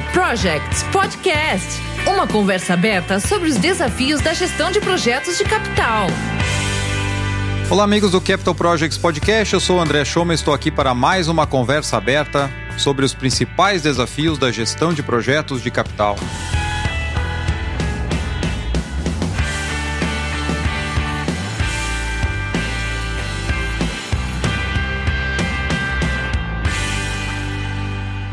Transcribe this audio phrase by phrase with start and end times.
[0.00, 1.80] Capital Projects Podcast.
[2.06, 6.06] Uma conversa aberta sobre os desafios da gestão de projetos de capital.
[7.68, 9.52] Olá, amigos do Capital Projects Podcast.
[9.52, 13.14] Eu sou o André Schoma e estou aqui para mais uma conversa aberta sobre os
[13.14, 16.16] principais desafios da gestão de projetos de capital.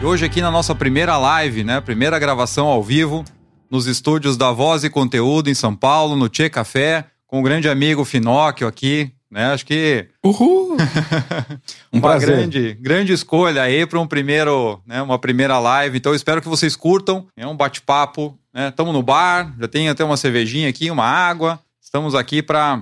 [0.07, 1.81] Hoje aqui na nossa primeira live, né?
[1.81, 3.25] Primeira gravação ao vivo,
[3.69, 7.67] nos estúdios da Voz e Conteúdo em São Paulo, no Tchê Café, com o grande
[7.67, 9.47] amigo Finóquio aqui, né?
[9.47, 10.07] Acho que.
[10.23, 10.77] Uhul!
[11.91, 15.01] um uma grande, grande escolha aí para um primeiro, né?
[15.01, 15.97] Uma primeira live.
[15.97, 17.27] Então, espero que vocês curtam.
[17.35, 18.69] É um bate-papo, né?
[18.69, 21.59] Estamos no bar, já tem até uma cervejinha aqui, uma água.
[21.81, 22.81] Estamos aqui para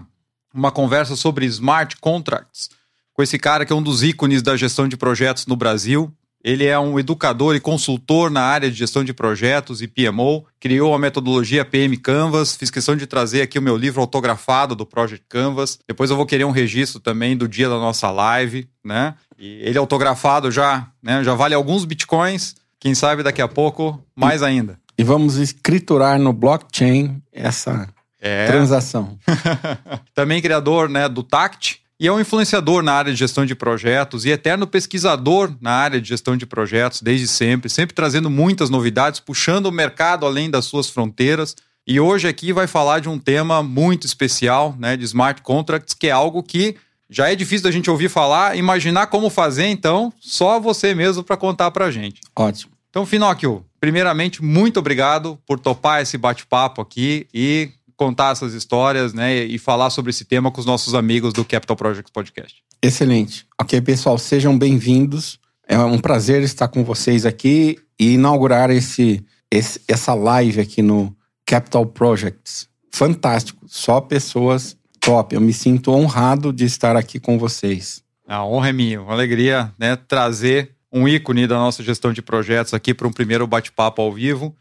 [0.53, 2.69] uma conversa sobre smart contracts
[3.15, 6.13] com esse cara que é um dos ícones da gestão de projetos no Brasil,
[6.45, 10.93] ele é um educador e consultor na área de gestão de projetos e PMO, criou
[10.93, 15.25] a metodologia PM Canvas, fiz questão de trazer aqui o meu livro autografado do Project
[15.27, 15.79] Canvas.
[15.87, 19.15] Depois eu vou querer um registro também do dia da nossa live, né?
[19.39, 24.43] E ele autografado já, né, já vale alguns bitcoins, quem sabe daqui a pouco mais
[24.43, 24.77] ainda.
[24.95, 27.89] E vamos escriturar no blockchain essa
[28.21, 28.45] é.
[28.45, 29.17] transação.
[30.13, 34.25] também criador, né, do Tact, e é um influenciador na área de gestão de projetos
[34.25, 39.19] e eterno pesquisador na área de gestão de projetos desde sempre, sempre trazendo muitas novidades,
[39.19, 41.55] puxando o mercado além das suas fronteiras.
[41.87, 46.07] E hoje aqui vai falar de um tema muito especial, né, de smart contracts, que
[46.07, 46.75] é algo que
[47.09, 51.37] já é difícil da gente ouvir falar, imaginar como fazer, então, só você mesmo para
[51.37, 52.19] contar para gente.
[52.35, 52.73] Ótimo.
[52.89, 59.43] Então, Finóquio, primeiramente, muito obrigado por topar esse bate-papo aqui e contar essas histórias, né,
[59.43, 62.63] e falar sobre esse tema com os nossos amigos do Capital Projects Podcast.
[62.81, 63.47] Excelente.
[63.59, 65.39] Ok, pessoal, sejam bem-vindos.
[65.67, 71.15] É um prazer estar com vocês aqui e inaugurar esse, esse, essa live aqui no
[71.45, 72.67] Capital Projects.
[72.91, 75.35] Fantástico, só pessoas top.
[75.35, 78.03] Eu me sinto honrado de estar aqui com vocês.
[78.27, 82.73] A honra é minha, uma alegria, né, trazer um ícone da nossa gestão de projetos
[82.73, 84.55] aqui para um primeiro bate-papo ao vivo.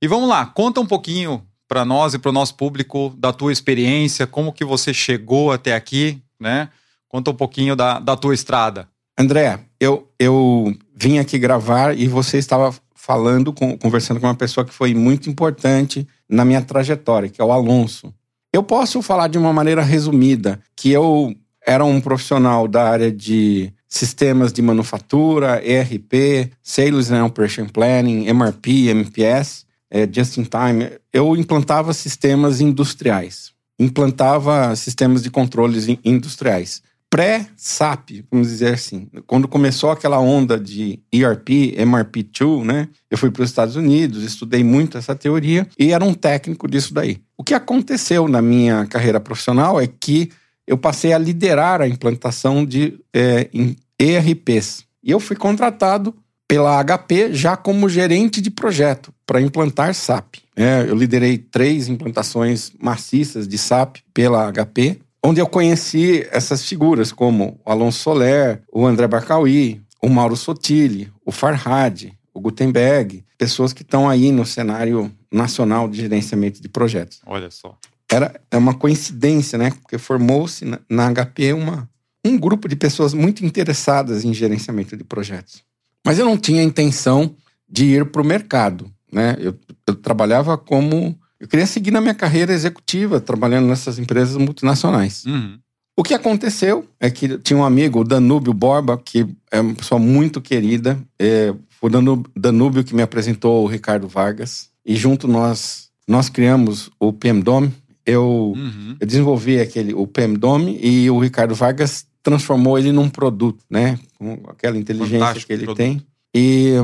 [0.00, 3.52] E vamos lá, conta um pouquinho para nós e para o nosso público da tua
[3.52, 6.68] experiência, como que você chegou até aqui, né?
[7.08, 8.88] Conta um pouquinho da, da tua estrada.
[9.16, 14.64] André, eu, eu vim aqui gravar e você estava falando, com, conversando com uma pessoa
[14.64, 18.12] que foi muito importante na minha trajetória, que é o Alonso.
[18.52, 21.32] Eu posso falar de uma maneira resumida que eu
[21.64, 28.88] era um profissional da área de sistemas de manufatura, ERP, Sales and Operation Planning, MRP,
[28.88, 36.82] MPS é, just in time, eu implantava sistemas industriais, implantava sistemas de controles industriais.
[37.10, 39.08] Pré-SAP, vamos dizer assim.
[39.26, 42.88] Quando começou aquela onda de ERP, MRP2, né?
[43.10, 46.94] Eu fui para os Estados Unidos, estudei muito essa teoria e era um técnico disso
[46.94, 47.20] daí.
[47.36, 50.30] O que aconteceu na minha carreira profissional é que
[50.64, 53.50] eu passei a liderar a implantação de é,
[53.98, 54.84] ERPs.
[55.02, 56.14] E eu fui contratado
[56.46, 60.38] pela HP já como gerente de projeto para implantar SAP.
[60.56, 67.12] É, eu liderei três implantações maciças de SAP pela HP, onde eu conheci essas figuras
[67.12, 73.72] como o Alonso Soler, o André Barcauí, o Mauro Sotile, o Farhad, o Gutenberg, pessoas
[73.72, 77.20] que estão aí no cenário nacional de gerenciamento de projetos.
[77.24, 77.78] Olha só.
[78.10, 79.70] Era é uma coincidência, né?
[79.70, 81.88] Porque formou-se na, na HP uma,
[82.26, 85.62] um grupo de pessoas muito interessadas em gerenciamento de projetos.
[86.04, 87.32] Mas eu não tinha intenção
[87.68, 88.92] de ir para o mercado.
[89.12, 89.36] Né?
[89.38, 89.54] Eu,
[89.86, 91.18] eu trabalhava como.
[91.38, 95.24] Eu queria seguir na minha carreira executiva, trabalhando nessas empresas multinacionais.
[95.24, 95.58] Uhum.
[95.96, 99.98] O que aconteceu é que tinha um amigo, o Danúbio Borba, que é uma pessoa
[99.98, 100.98] muito querida.
[101.18, 104.70] É, foi o Danúbio que me apresentou o Ricardo Vargas.
[104.84, 107.70] E junto nós, nós criamos o PMDOM.
[108.04, 108.96] Eu, uhum.
[108.98, 113.98] eu desenvolvi aquele, o PMDOM e o Ricardo Vargas transformou ele num produto, né?
[114.18, 115.78] Com aquela inteligência Fantástico que ele produto.
[115.78, 116.02] tem.
[116.34, 116.74] E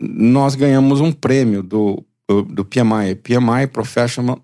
[0.00, 4.42] nós ganhamos um prêmio do, do, PMI, PMI Professional,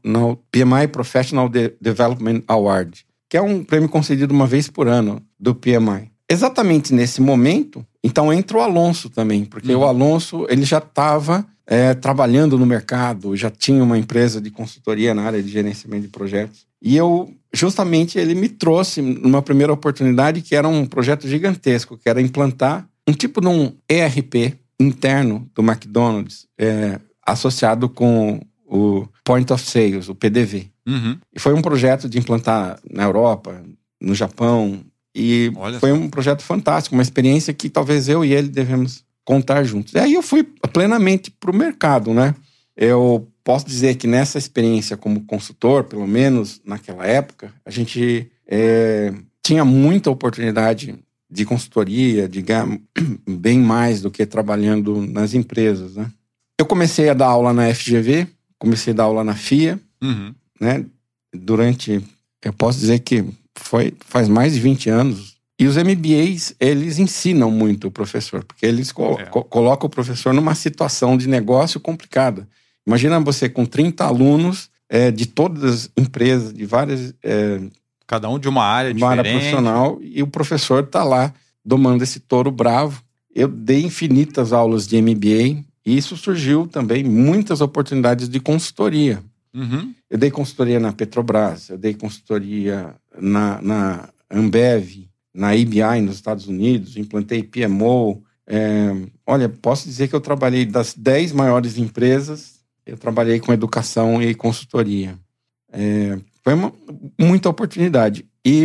[0.50, 5.54] PMI Professional De Development Award, que é um prêmio concedido uma vez por ano do
[5.54, 6.10] PMI.
[6.28, 9.82] Exatamente nesse momento, então entra o Alonso também, porque uhum.
[9.82, 15.14] o Alonso ele já estava é, trabalhando no mercado, já tinha uma empresa de consultoria
[15.14, 16.66] na área de gerenciamento de projetos.
[16.80, 22.08] E eu, justamente, ele me trouxe numa primeira oportunidade que era um projeto gigantesco, que
[22.08, 29.52] era implantar um tipo de um ERP interno do McDonald's, é, associado com o Point
[29.52, 30.70] of Sales, o PDV.
[30.86, 31.18] Uhum.
[31.32, 33.62] E foi um projeto de implantar na Europa,
[34.00, 34.80] no Japão,
[35.14, 39.62] e Olha foi um projeto fantástico, uma experiência que talvez eu e ele devemos contar
[39.64, 39.92] juntos.
[39.92, 40.42] E aí eu fui
[40.72, 42.34] plenamente para o mercado, né?
[42.76, 49.12] Eu posso dizer que nessa experiência como consultor, pelo menos naquela época, a gente é,
[49.42, 50.98] tinha muita oportunidade
[51.32, 52.68] de consultoria, de ganhar
[53.26, 56.10] bem mais do que trabalhando nas empresas, né?
[56.60, 60.34] Eu comecei a dar aula na FGV, comecei a dar aula na FIA, uhum.
[60.60, 60.84] né?
[61.34, 62.04] Durante,
[62.44, 63.24] eu posso dizer que
[63.56, 65.32] foi faz mais de 20 anos.
[65.58, 69.24] E os MBAs, eles ensinam muito o professor, porque eles co é.
[69.24, 72.46] co colocam o professor numa situação de negócio complicada.
[72.86, 77.60] Imagina você com 30 alunos é, de todas as empresas, de várias é,
[78.12, 79.18] Cada um de uma área uma diferente.
[79.20, 81.32] área profissional e o professor está lá
[81.64, 83.02] domando esse touro bravo.
[83.34, 89.22] Eu dei infinitas aulas de MBA e isso surgiu também muitas oportunidades de consultoria.
[89.54, 89.94] Uhum.
[90.10, 96.46] Eu dei consultoria na Petrobras, eu dei consultoria na, na Ambev, na ABI nos Estados
[96.46, 98.22] Unidos, implantei PMO.
[98.46, 98.94] É,
[99.26, 104.34] olha, posso dizer que eu trabalhei das 10 maiores empresas, eu trabalhei com educação e
[104.34, 105.18] consultoria.
[105.72, 106.72] É, foi uma,
[107.18, 108.26] muita oportunidade.
[108.44, 108.64] E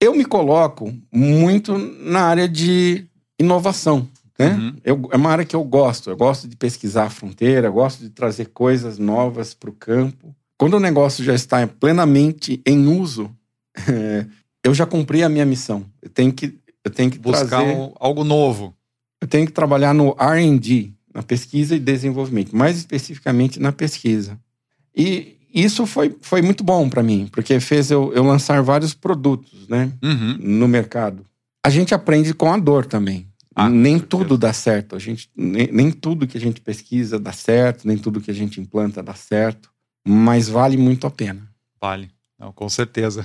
[0.00, 3.06] eu me coloco muito na área de
[3.38, 4.08] inovação.
[4.38, 4.48] Né?
[4.48, 4.76] Uhum.
[4.82, 6.10] Eu, é uma área que eu gosto.
[6.10, 10.34] Eu gosto de pesquisar a fronteira, gosto de trazer coisas novas para o campo.
[10.58, 13.30] Quando o negócio já está plenamente em uso,
[13.88, 14.26] é,
[14.64, 15.84] eu já cumpri a minha missão.
[16.00, 16.54] Eu tenho que,
[16.84, 18.74] eu tenho que buscar trazer, um, algo novo.
[19.20, 24.38] Eu tenho que trabalhar no R&D, na pesquisa e desenvolvimento, mais especificamente na pesquisa.
[24.96, 29.68] E isso foi, foi muito bom para mim, porque fez eu, eu lançar vários produtos
[29.68, 30.38] né, uhum.
[30.40, 31.24] no mercado.
[31.64, 33.28] A gente aprende com a dor também.
[33.54, 34.96] Ah, nem tudo dá certo.
[34.96, 38.34] A gente, nem, nem, tudo que a gente pesquisa dá certo, nem tudo que a
[38.34, 39.70] gente implanta dá certo,
[40.06, 41.46] mas vale muito a pena.
[41.80, 42.10] Vale.
[42.38, 43.24] Não, com certeza.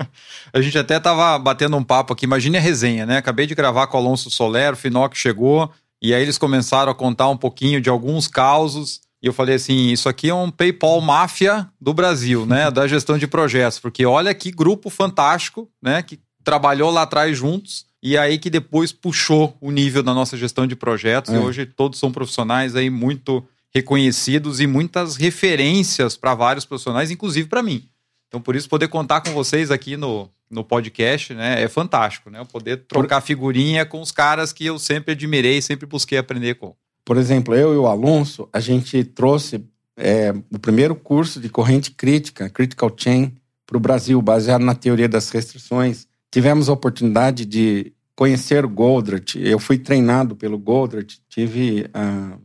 [0.52, 2.24] a gente até tava batendo um papo aqui.
[2.24, 3.18] Imagine a resenha, né?
[3.18, 5.70] Acabei de gravar com o Alonso Soler, o Finoc chegou,
[6.02, 9.88] e aí eles começaram a contar um pouquinho de alguns causos e eu falei assim:
[9.88, 12.70] isso aqui é um PayPal máfia do Brasil, né?
[12.76, 16.02] Da gestão de projetos, porque olha que grupo fantástico, né?
[16.02, 20.66] Que trabalhou lá atrás juntos e aí que depois puxou o nível da nossa gestão
[20.66, 21.32] de projetos.
[21.32, 21.36] É.
[21.36, 27.48] E hoje todos são profissionais aí muito reconhecidos e muitas referências para vários profissionais, inclusive
[27.48, 27.88] para mim.
[28.28, 32.44] Então, por isso, poder contar com vocês aqui no, no podcast né, é fantástico, né?
[32.50, 36.74] Poder trocar figurinha com os caras que eu sempre admirei, sempre busquei aprender com.
[37.06, 39.64] Por exemplo, eu e o Alonso, a gente trouxe
[39.96, 43.32] é, o primeiro curso de corrente crítica, Critical Chain,
[43.64, 46.08] para o Brasil, baseado na teoria das restrições.
[46.32, 49.36] Tivemos a oportunidade de conhecer o Goldratt.
[49.36, 52.38] Eu fui treinado pelo Goldratt, tive a,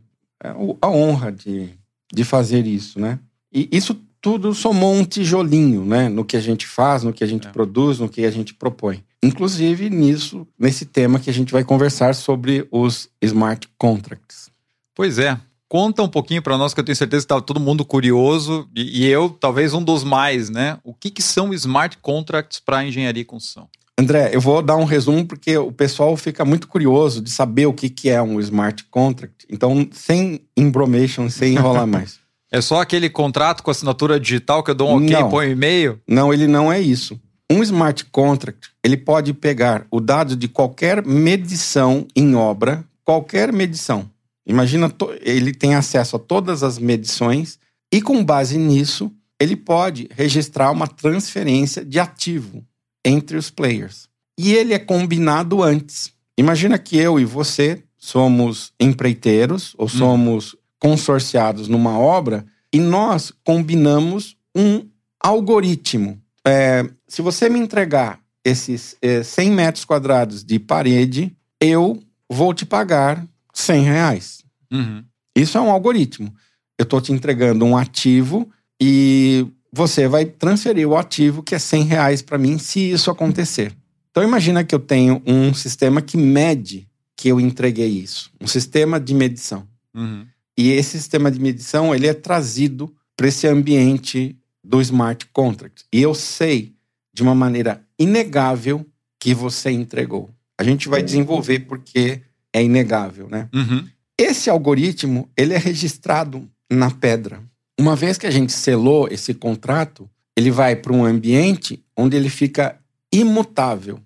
[0.80, 1.70] a, honra de,
[2.12, 3.18] de fazer isso, né?
[3.52, 6.08] E isso tudo somou um tijolinho, né?
[6.08, 7.50] No que a gente faz, no que a gente é.
[7.50, 9.02] produz, no que a gente propõe.
[9.20, 14.51] Inclusive nisso, nesse tema que a gente vai conversar sobre os smart contracts.
[14.94, 15.38] Pois é.
[15.68, 19.04] Conta um pouquinho para nós, que eu tenho certeza que está todo mundo curioso, e,
[19.04, 20.78] e, eu, talvez um dos mais, né?
[20.84, 23.68] O que, que são smart contracts para engenharia e construção?
[23.98, 27.72] André, eu vou dar um resumo porque o pessoal fica muito curioso de saber o
[27.72, 29.46] que, que é um smart contract.
[29.48, 32.20] Então, sem embromation, sem enrolar mais.
[32.50, 35.52] É só aquele contrato com assinatura digital que eu dou um ok e põe um
[35.52, 36.00] e-mail?
[36.06, 37.18] Não, ele não é isso.
[37.50, 44.10] Um smart contract, ele pode pegar o dado de qualquer medição em obra, qualquer medição,
[44.46, 47.58] Imagina, ele tem acesso a todas as medições
[47.92, 52.64] e, com base nisso, ele pode registrar uma transferência de ativo
[53.04, 54.08] entre os players.
[54.38, 56.12] E ele é combinado antes.
[56.38, 59.88] Imagina que eu e você somos empreiteiros ou hum.
[59.88, 64.88] somos consorciados numa obra e nós combinamos um
[65.20, 66.20] algoritmo.
[66.44, 72.66] É, se você me entregar esses é, 100 metros quadrados de parede, eu vou te
[72.66, 74.44] pagar 100 reais.
[74.72, 75.04] Uhum.
[75.36, 76.34] Isso é um algoritmo.
[76.78, 81.84] Eu estou te entregando um ativo e você vai transferir o ativo que é 100
[81.84, 83.74] reais para mim se isso acontecer.
[84.10, 89.00] Então imagina que eu tenho um sistema que mede que eu entreguei isso, um sistema
[89.00, 89.66] de medição.
[89.94, 90.26] Uhum.
[90.58, 95.84] E esse sistema de medição ele é trazido para esse ambiente do smart contract.
[95.92, 96.74] E eu sei
[97.14, 98.86] de uma maneira inegável
[99.18, 100.30] que você entregou.
[100.58, 103.48] A gente vai desenvolver porque é inegável, né?
[103.54, 103.86] Uhum.
[104.18, 107.42] Esse algoritmo, ele é registrado na pedra.
[107.78, 112.28] Uma vez que a gente selou esse contrato, ele vai para um ambiente onde ele
[112.28, 112.78] fica
[113.12, 114.00] imutável.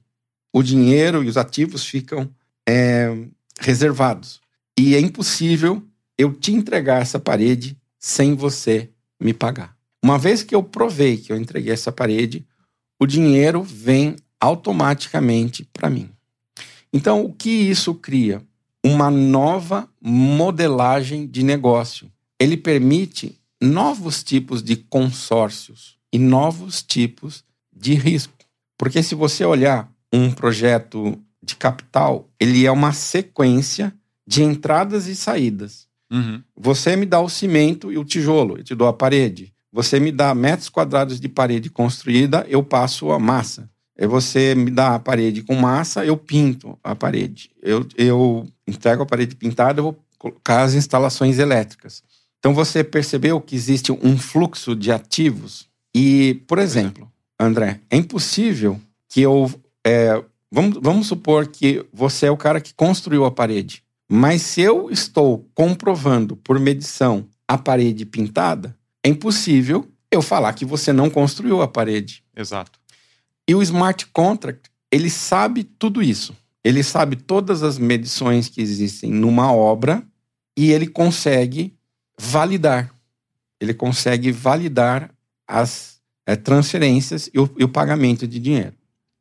[0.53, 2.31] O dinheiro e os ativos ficam
[2.69, 3.15] é,
[3.61, 4.41] reservados.
[4.79, 5.83] E é impossível
[6.19, 9.77] eu te entregar essa parede sem você me pagar.
[10.03, 12.47] Uma vez que eu provei que eu entreguei essa parede,
[13.01, 16.11] o dinheiro vem automaticamente para mim.
[16.97, 18.43] Então, o que isso cria?
[18.87, 22.09] uma nova modelagem de negócio.
[22.39, 27.43] Ele permite novos tipos de consórcios e novos tipos
[27.75, 28.33] de risco.
[28.79, 33.93] Porque se você olhar um projeto de capital, ele é uma sequência
[34.25, 35.89] de entradas e saídas.
[36.09, 36.41] Uhum.
[36.57, 39.53] Você me dá o cimento e o tijolo, eu te dou a parede.
[39.73, 43.69] Você me dá metros quadrados de parede construída, eu passo a massa.
[43.99, 47.51] E você me dá a parede com massa, eu pinto a parede.
[47.63, 52.03] Eu, eu entrego a parede pintada, eu vou colocar as instalações elétricas.
[52.39, 57.11] Então você percebeu que existe um fluxo de ativos e, por exemplo,
[57.41, 59.51] André, é impossível que eu.
[59.87, 60.23] É,
[60.53, 63.83] vamos, vamos supor que você é o cara que construiu a parede.
[64.09, 70.65] Mas se eu estou comprovando por medição a parede pintada, é impossível eu falar que
[70.65, 72.23] você não construiu a parede.
[72.37, 72.79] Exato.
[73.49, 76.35] E o smart contract, ele sabe tudo isso.
[76.65, 80.03] Ele sabe todas as medições que existem numa obra
[80.57, 81.75] e ele consegue
[82.19, 82.93] validar.
[83.61, 85.11] Ele consegue validar
[85.47, 88.75] as é, transferências e o, e o pagamento de dinheiro.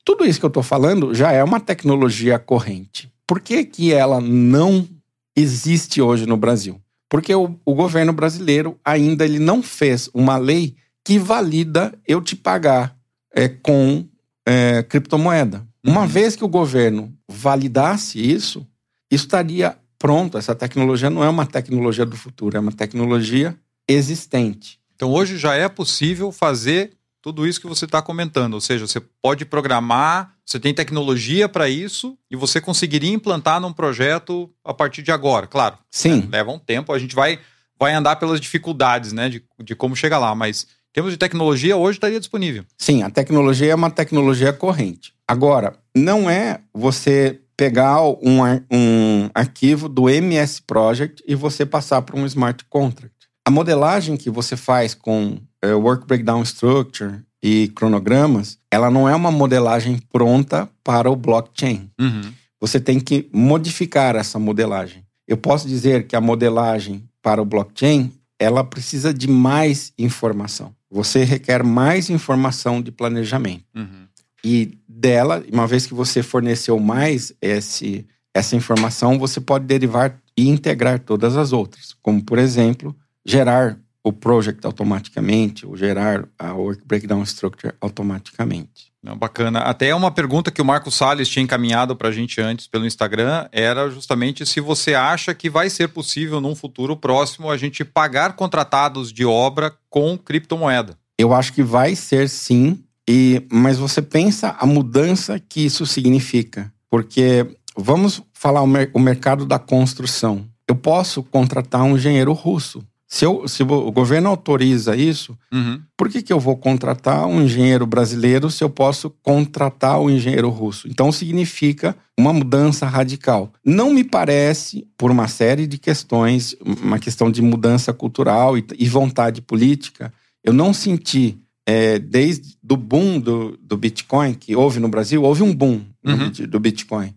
[0.03, 3.12] Tudo isso que eu estou falando já é uma tecnologia corrente.
[3.27, 4.88] Por que, que ela não
[5.36, 6.82] existe hoje no Brasil?
[7.10, 12.36] Porque o, o governo brasileiro ainda ele não fez uma lei que valida eu te
[12.36, 12.98] pagar
[13.34, 14.05] é, com
[14.46, 15.66] é, criptomoeda.
[15.84, 16.08] Uma Uhum.
[16.08, 18.66] vez que o governo validasse isso,
[19.10, 20.38] estaria pronto.
[20.38, 23.56] Essa tecnologia não é uma tecnologia do futuro, é uma tecnologia
[23.88, 24.80] existente.
[24.96, 28.54] Então hoje já é possível fazer tudo isso que você está comentando.
[28.54, 33.74] Ou seja, você pode programar, você tem tecnologia para isso e você conseguiria implantar num
[33.74, 35.48] projeto a partir de agora.
[35.48, 37.40] Claro, Sim, leva um tempo, a gente vai,
[37.80, 41.98] vai andar pelas dificuldades né, de, de como chegar lá, mas termos de tecnologia, hoje
[41.98, 42.64] estaria disponível.
[42.78, 45.14] sim, a tecnologia é uma tecnologia corrente.
[45.28, 52.16] Agora, não é você pegar um, um arquivo do MS Project e você passar para
[52.16, 53.14] um smart contract.
[53.46, 59.14] A modelagem que você faz com eh, Work Breakdown Structure e cronogramas, ela não é
[59.14, 61.90] uma modelagem pronta para o blockchain.
[62.00, 62.32] Uhum.
[62.62, 65.04] Você tem que modificar essa modelagem.
[65.28, 70.74] Eu posso dizer que a modelagem para o blockchain, ela precisa de mais informação.
[70.96, 73.66] Você requer mais informação de planejamento.
[73.75, 74.08] Uhum.
[74.42, 80.48] E dela, uma vez que você forneceu mais esse, essa informação, você pode derivar e
[80.48, 81.94] integrar todas as outras.
[82.02, 88.94] Como, por exemplo, gerar o project automaticamente, ou gerar a work breakdown structure automaticamente.
[89.14, 89.60] Bacana.
[89.60, 93.48] Até uma pergunta que o Marco Salles tinha encaminhado para a gente antes pelo Instagram
[93.52, 98.34] era justamente se você acha que vai ser possível num futuro próximo a gente pagar
[98.34, 100.98] contratados de obra com criptomoeda.
[101.20, 106.72] Eu acho que vai ser sim, e mas você pensa a mudança que isso significa.
[106.90, 107.46] Porque
[107.78, 110.46] vamos falar o, mer- o mercado da construção.
[110.68, 112.84] Eu posso contratar um engenheiro russo.
[113.08, 115.80] Se, eu, se o governo autoriza isso, Uhum.
[115.96, 120.50] por que, que eu vou contratar um engenheiro brasileiro se eu posso contratar o engenheiro
[120.50, 120.88] russo?
[120.88, 123.54] Então significa uma mudança radical.
[123.64, 128.90] Não me parece, por uma série de questões, uma questão de mudança cultural e, e
[128.90, 130.12] vontade política,
[130.44, 135.44] eu não senti, é, desde do boom do, do Bitcoin, que houve no Brasil, houve
[135.44, 136.18] um boom no Uhum.
[136.30, 137.14] bit- do Bitcoin.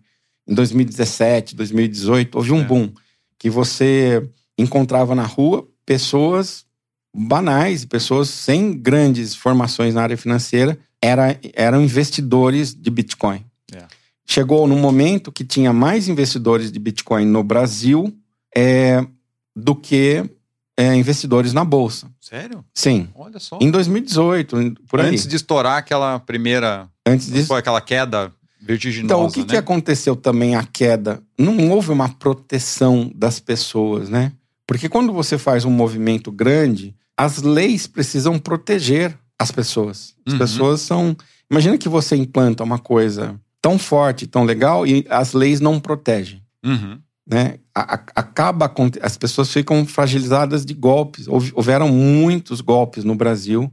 [0.47, 2.63] Em 2017, 2018, houve um É.
[2.63, 2.91] boom
[3.39, 4.27] que você
[4.57, 6.67] encontrava na rua pessoas
[7.11, 13.43] banais, pessoas sem grandes formações na área financeira, era, eram investidores de Bitcoin.
[13.73, 13.85] É.
[14.23, 18.15] Chegou num momento que tinha mais investidores de Bitcoin no Brasil
[18.55, 19.03] é,
[19.55, 20.23] do que
[20.77, 22.07] é, investidores na Bolsa.
[22.21, 22.63] Sério?
[22.71, 23.09] Sim.
[23.15, 23.57] Olha só.
[23.59, 25.07] Em 2018, por aí.
[25.07, 26.87] Antes de estourar aquela primeira.
[27.03, 27.47] Antes disso.
[27.47, 28.31] Foi aquela queda
[28.61, 29.05] vertiginosa.
[29.05, 29.45] Então, o que, né?
[29.47, 31.19] que aconteceu também a queda?
[31.35, 34.33] Não houve uma proteção das pessoas, né?
[34.69, 40.13] Porque quando você faz um movimento grande, as leis precisam proteger as pessoas.
[40.27, 40.39] As Uhum.
[40.39, 41.17] pessoas são.
[41.49, 46.43] Imagina que você implanta uma coisa tão forte, tão legal, e as leis não protegem.
[46.63, 46.99] Uhum.
[47.27, 47.55] Né?
[48.15, 48.71] Acaba
[49.01, 51.27] as pessoas ficam fragilizadas de golpes.
[51.27, 53.71] Houve- Houveram muitos golpes no Brasil.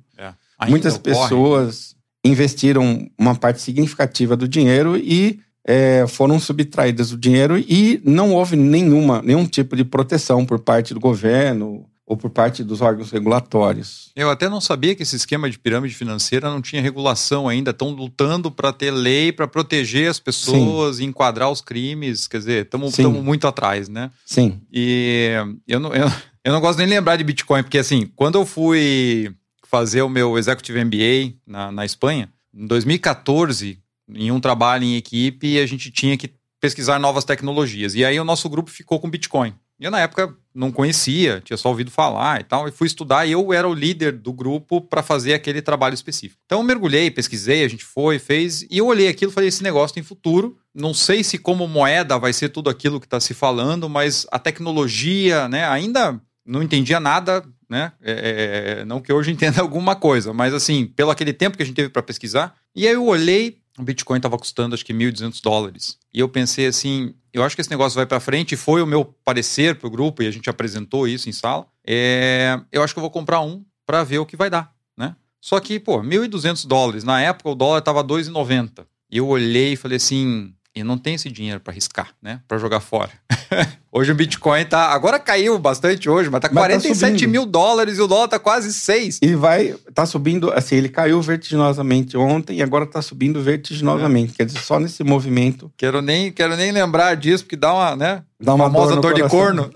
[0.58, 1.14] Ainda Muitas ocorre.
[1.14, 8.32] pessoas investiram uma parte significativa do dinheiro e é, foram subtraídas do dinheiro e não
[8.32, 13.10] houve nenhuma, nenhum tipo de proteção por parte do governo ou por parte dos órgãos
[13.10, 14.12] regulatórios.
[14.14, 17.72] Eu até não sabia que esse esquema de pirâmide financeira não tinha regulação ainda.
[17.72, 22.28] Estão lutando para ter lei para proteger as pessoas e enquadrar os crimes.
[22.28, 23.08] Quer dizer, estamos Sim.
[23.08, 24.12] muito atrás, né?
[24.24, 25.32] Sim, E
[25.66, 26.08] eu não, eu,
[26.44, 29.34] eu não gosto nem de lembrar de Bitcoin, porque assim, quando eu fui
[29.66, 35.58] fazer o meu Executive MBA na, na Espanha, em 2014, em um trabalho em equipe,
[35.58, 37.94] a gente tinha que pesquisar novas tecnologias.
[37.94, 39.54] E aí o nosso grupo ficou com Bitcoin.
[39.78, 43.32] Eu, na época, não conhecia, tinha só ouvido falar e tal, e fui estudar e
[43.32, 46.40] eu era o líder do grupo para fazer aquele trabalho específico.
[46.46, 49.62] Então, eu mergulhei, pesquisei, a gente foi, fez, e eu olhei aquilo e falei: esse
[49.62, 50.56] negócio tem futuro.
[50.74, 54.38] Não sei se, como moeda, vai ser tudo aquilo que está se falando, mas a
[54.38, 57.92] tecnologia, né, ainda não entendia nada, né?
[58.00, 61.66] É, é não que hoje entenda alguma coisa, mas assim, pelo aquele tempo que a
[61.66, 62.54] gente teve para pesquisar.
[62.74, 65.98] E aí eu olhei, o Bitcoin estava custando acho que 1.200 dólares.
[66.12, 68.86] E eu pensei assim, eu acho que esse negócio vai para frente, e foi o
[68.86, 71.66] meu parecer para o grupo, e a gente apresentou isso em sala.
[71.86, 75.14] É, eu acho que eu vou comprar um para ver o que vai dar, né?
[75.40, 77.04] Só que, pô, 1.200 dólares.
[77.04, 78.86] Na época o dólar estava 2,90.
[79.10, 82.38] E eu olhei e falei assim, e não tem esse dinheiro para arriscar, né?
[82.46, 83.10] Para jogar fora.
[83.90, 84.92] hoje o Bitcoin tá.
[84.92, 88.38] Agora caiu bastante hoje, mas tá mas 47 tá mil dólares e o dólar tá
[88.38, 89.20] quase 6.
[89.22, 89.74] E vai.
[89.94, 94.34] Tá subindo, assim, ele caiu vertiginosamente ontem e agora tá subindo vertiginosamente.
[94.34, 94.36] É.
[94.36, 95.72] Quer dizer, só nesse movimento.
[95.78, 98.22] Quero nem, quero nem lembrar disso, porque dá uma, né?
[98.38, 99.70] Dá uma famosa dor, dor de corno.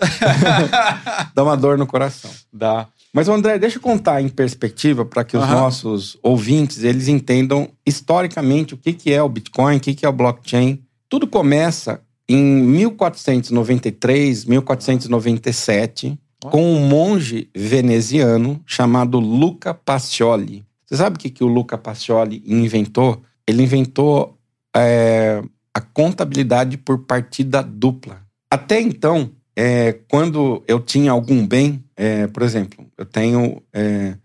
[1.34, 2.30] dá uma dor no coração.
[2.52, 2.86] Dá.
[3.10, 5.50] Mas, André, deixa eu contar em perspectiva para que os uhum.
[5.50, 10.08] nossos ouvintes eles entendam historicamente o que, que é o Bitcoin, o que, que é
[10.08, 20.64] o blockchain tudo começa em 1493, 1497, com um monge veneziano chamado Luca Pacioli.
[20.86, 23.20] Você sabe o que, que o Luca Pacioli inventou?
[23.44, 24.38] Ele inventou
[24.74, 25.42] é,
[25.74, 28.22] a contabilidade por partida dupla.
[28.48, 34.16] Até então, é, quando eu tinha algum bem, é, por exemplo, eu tenho é,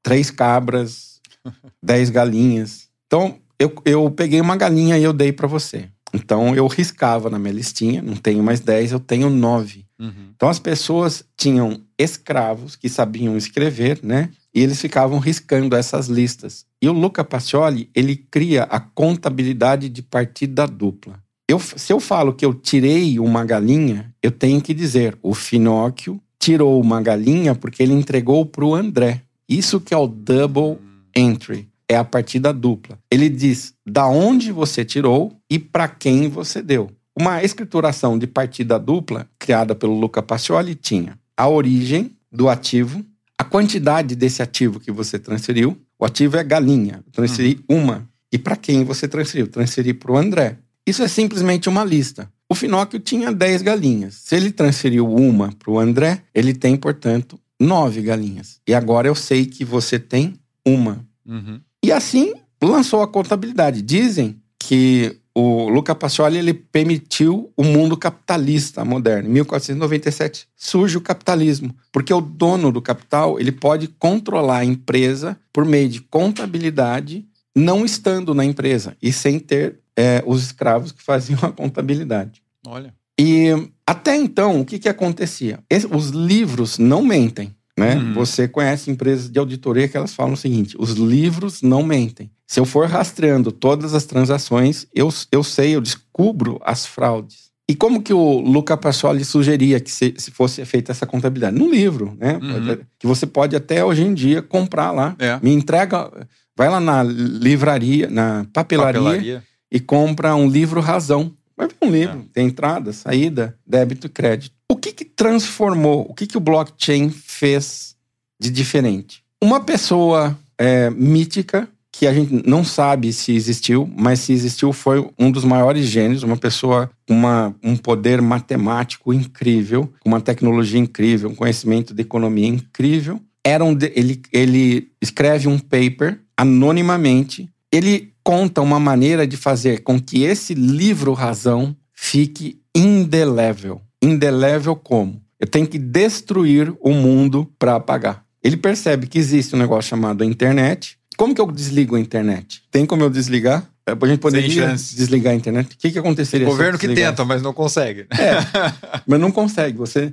[0.00, 1.20] três cabras,
[1.82, 2.88] dez galinhas.
[3.06, 5.88] Então, eu, eu peguei uma galinha e eu dei para você.
[6.12, 9.84] Então eu riscava na minha listinha, não tenho mais 10, eu tenho 9.
[9.98, 10.12] Uhum.
[10.34, 14.30] Então as pessoas tinham escravos que sabiam escrever, né?
[14.54, 16.64] E eles ficavam riscando essas listas.
[16.82, 21.20] E o Luca Pacioli, ele cria a contabilidade de partida dupla.
[21.48, 26.20] Eu, se eu falo que eu tirei uma galinha, eu tenho que dizer, o Finóquio
[26.38, 29.22] tirou uma galinha porque ele entregou para o André.
[29.48, 30.78] Isso que é o double
[31.14, 32.96] entry é a partida dupla.
[33.10, 36.88] Ele diz da onde você tirou e para quem você deu.
[37.18, 43.04] Uma escrituração de partida dupla, criada pelo Luca Pacioli, tinha a origem do ativo,
[43.36, 45.76] a quantidade desse ativo que você transferiu.
[45.98, 47.82] O ativo é galinha, eu transferi uhum.
[47.82, 48.08] uma.
[48.32, 49.48] E para quem você transferiu?
[49.48, 50.58] Transferi para o André.
[50.86, 52.30] Isso é simplesmente uma lista.
[52.48, 54.14] O Finóquio tinha 10 galinhas.
[54.14, 58.60] Se ele transferiu uma para o André, ele tem, portanto, nove galinhas.
[58.64, 61.04] E agora eu sei que você tem uma.
[61.26, 61.60] Uhum.
[61.82, 63.82] E assim lançou a contabilidade.
[63.82, 69.28] Dizem que o Luca Pacioli ele permitiu o mundo capitalista moderno.
[69.28, 75.38] Em 1497 surge o capitalismo, porque o dono do capital ele pode controlar a empresa
[75.52, 81.02] por meio de contabilidade, não estando na empresa e sem ter é, os escravos que
[81.02, 82.42] faziam a contabilidade.
[82.66, 82.94] Olha.
[83.18, 83.48] E
[83.86, 85.60] até então o que, que acontecia?
[85.90, 87.54] os livros não mentem.
[87.80, 87.96] Né?
[87.96, 88.12] Uhum.
[88.12, 92.30] Você conhece empresas de auditoria que elas falam o seguinte: os livros não mentem.
[92.46, 97.50] Se eu for rastreando todas as transações, eu, eu sei, eu descubro as fraudes.
[97.66, 101.56] E como que o Luca Pacioli sugeria que se, se fosse feita essa contabilidade?
[101.56, 102.38] No livro, né?
[102.42, 102.78] Uhum.
[102.98, 105.14] Que você pode até hoje em dia comprar lá.
[105.18, 105.38] É.
[105.40, 106.10] Me entrega,
[106.56, 111.32] vai lá na livraria, na papelaria, papelaria, e compra um livro razão.
[111.56, 112.22] Vai ver um livro, é.
[112.32, 114.59] tem entrada, saída, débito e crédito.
[114.80, 117.94] Que, que transformou, o que, que o blockchain fez
[118.40, 119.22] de diferente?
[119.42, 125.06] Uma pessoa é, mítica, que a gente não sabe se existiu, mas se existiu foi
[125.18, 131.30] um dos maiores gênios, uma pessoa com uma, um poder matemático incrível, uma tecnologia incrível,
[131.30, 133.20] um conhecimento de economia incrível.
[133.44, 139.82] Era um de, ele, ele escreve um paper anonimamente, ele conta uma maneira de fazer
[139.82, 145.22] com que esse livro razão fique indelével indelével como?
[145.38, 148.24] Eu tenho que destruir o mundo para apagar.
[148.42, 150.98] Ele percebe que existe um negócio chamado internet.
[151.16, 152.62] Como que eu desligo a internet?
[152.70, 153.68] Tem como eu desligar?
[153.86, 155.74] É, a gente poderia desligar a internet.
[155.74, 156.46] O que, que aconteceria?
[156.46, 158.06] O governo que tenta, mas não consegue.
[158.10, 158.36] É,
[159.06, 159.76] mas não consegue.
[159.78, 160.12] Você,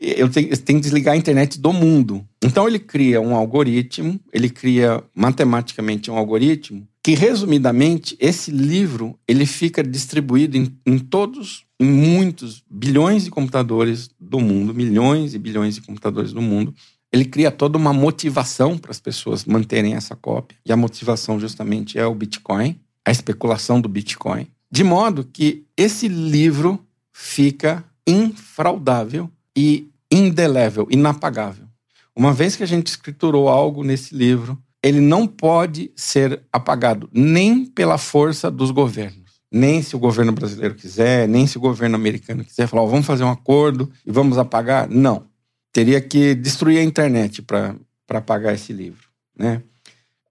[0.00, 2.26] eu tenho, eu tenho que desligar a internet do mundo.
[2.42, 9.46] Então ele cria um algoritmo, ele cria matematicamente um algoritmo que, resumidamente, esse livro ele
[9.46, 15.74] fica distribuído em, em todos em muitos bilhões de computadores do mundo, milhões e bilhões
[15.74, 16.74] de computadores do mundo,
[17.10, 20.58] ele cria toda uma motivação para as pessoas manterem essa cópia.
[20.64, 24.46] E a motivação justamente é o Bitcoin, a especulação do Bitcoin.
[24.70, 26.78] De modo que esse livro
[27.12, 31.66] fica infraudável e indelével, inapagável.
[32.14, 37.64] Uma vez que a gente escriturou algo nesse livro, ele não pode ser apagado nem
[37.64, 39.19] pela força dos governos.
[39.50, 43.06] Nem se o governo brasileiro quiser, nem se o governo americano quiser falar, oh, vamos
[43.06, 44.88] fazer um acordo e vamos apagar.
[44.88, 45.26] Não.
[45.72, 47.76] Teria que destruir a internet para
[48.08, 49.08] apagar esse livro.
[49.36, 49.62] Né?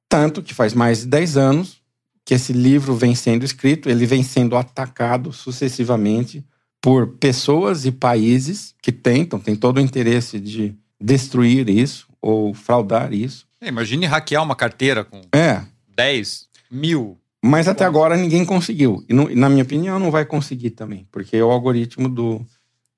[0.07, 1.81] Tanto que faz mais de 10 anos
[2.23, 6.45] que esse livro vem sendo escrito, ele vem sendo atacado sucessivamente
[6.81, 13.13] por pessoas e países que tentam, têm todo o interesse de destruir isso ou fraudar
[13.13, 13.47] isso.
[13.61, 15.63] É, imagine hackear uma carteira com é.
[15.95, 17.17] 10 mil.
[17.43, 19.03] Mas até agora ninguém conseguiu.
[19.07, 21.07] E não, na minha opinião, não vai conseguir também.
[21.11, 22.45] Porque o algoritmo do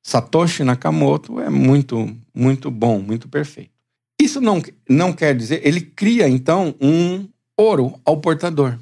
[0.01, 3.71] Satoshi Nakamoto é muito, muito bom, muito perfeito.
[4.19, 5.61] Isso não, não quer dizer.
[5.65, 7.27] Ele cria, então, um
[7.57, 8.77] ouro ao portador.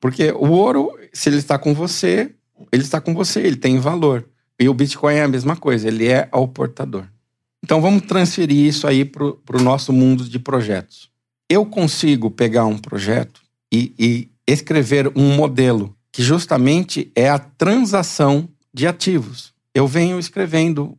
[0.00, 2.34] Porque o ouro, se ele está com você,
[2.70, 4.28] ele está com você, ele tem valor.
[4.58, 7.06] E o Bitcoin é a mesma coisa, ele é ao portador.
[7.62, 11.10] Então vamos transferir isso aí para o nosso mundo de projetos.
[11.48, 13.40] Eu consigo pegar um projeto
[13.72, 19.52] e, e escrever um modelo que justamente é a transação de ativos.
[19.74, 20.96] Eu venho escrevendo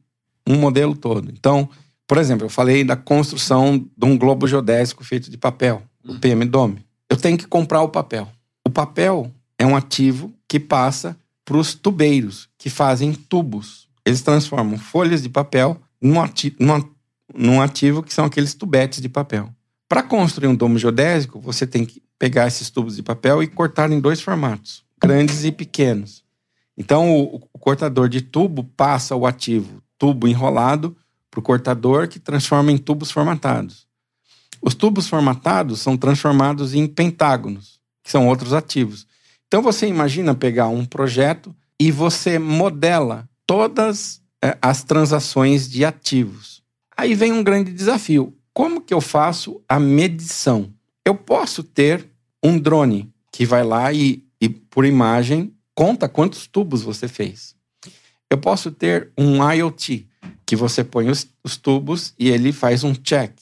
[0.48, 1.32] um modelo todo.
[1.32, 1.70] Então,
[2.08, 6.20] por exemplo, eu falei da construção de um globo geodésico feito de papel, o uhum.
[6.20, 6.86] PM-DOME.
[7.10, 8.28] Eu tenho que comprar o papel.
[8.66, 13.88] O papel é um ativo que passa para os tubeiros, que fazem tubos.
[14.06, 16.16] Eles transformam folhas de papel num
[17.34, 19.50] num ativo que são aqueles tubetes de papel.
[19.88, 23.92] Para construir um domo geodésico, você tem que pegar esses tubos de papel e cortar
[23.92, 26.24] em dois formatos, grandes e pequenos.
[26.78, 30.96] Então, o, o cortador de tubo passa o ativo tubo enrolado
[31.32, 33.88] para o cortador, que transforma em tubos formatados.
[34.62, 39.08] Os tubos formatados são transformados em pentágonos que são outros ativos.
[39.48, 46.62] Então você imagina pegar um projeto e você modela todas é, as transações de ativos.
[46.96, 48.34] Aí vem um grande desafio.
[48.56, 50.74] Como que eu faço a medição?
[51.06, 52.10] Eu posso ter
[52.44, 57.56] um drone que vai lá e, e por imagem conta quantos tubos você fez.
[58.32, 60.08] Eu posso ter um IoT
[60.44, 63.38] que você põe os, os tubos e ele faz um check.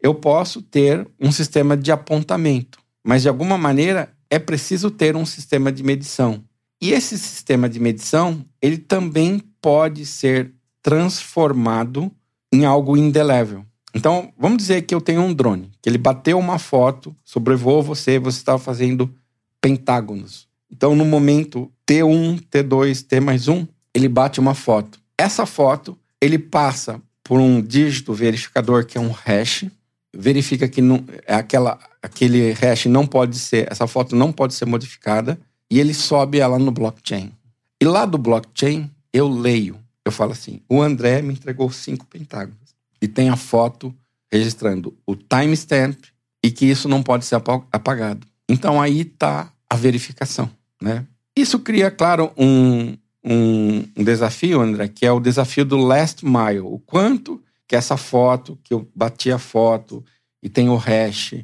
[0.00, 2.78] Eu posso ter um sistema de apontamento
[3.08, 6.44] mas de alguma maneira é preciso ter um sistema de medição.
[6.78, 10.52] E esse sistema de medição, ele também pode ser
[10.82, 12.12] transformado
[12.52, 13.64] em algo indelével.
[13.94, 18.18] Então, vamos dizer que eu tenho um drone, que ele bateu uma foto, sobrevoou você,
[18.18, 19.12] você estava fazendo
[19.60, 20.46] pentágonos.
[20.70, 25.00] Então, no momento T1, T2, T mais 1, ele bate uma foto.
[25.16, 29.66] Essa foto, ele passa por um dígito verificador que é um hash,
[30.14, 35.38] verifica que não, aquela, aquele hash não pode ser, essa foto não pode ser modificada,
[35.70, 37.32] e ele sobe ela no blockchain.
[37.80, 42.67] E lá do blockchain, eu leio, eu falo assim: o André me entregou cinco pentágonos.
[43.00, 43.94] E tem a foto
[44.30, 45.98] registrando o timestamp
[46.42, 47.36] e que isso não pode ser
[47.72, 48.26] apagado.
[48.48, 51.06] Então aí está a verificação, né?
[51.36, 56.60] Isso cria, claro, um, um, um desafio, André, que é o desafio do last mile.
[56.60, 60.04] O quanto que essa foto, que eu bati a foto
[60.42, 61.34] e tem o hash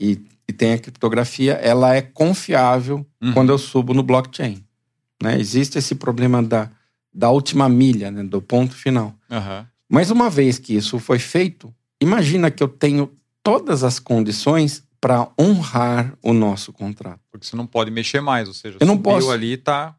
[0.00, 3.32] e, e tem a criptografia, ela é confiável uhum.
[3.32, 4.64] quando eu subo no blockchain.
[5.22, 5.38] Né?
[5.38, 6.70] Existe esse problema da,
[7.12, 8.22] da última milha, né?
[8.22, 9.14] do ponto final.
[9.30, 9.66] Uhum.
[9.92, 15.28] Mas uma vez que isso foi feito, imagina que eu tenho todas as condições para
[15.38, 17.20] honrar o nosso contrato.
[17.30, 19.94] Porque você não pode mexer mais, ou seja, eu não posso, ali tá.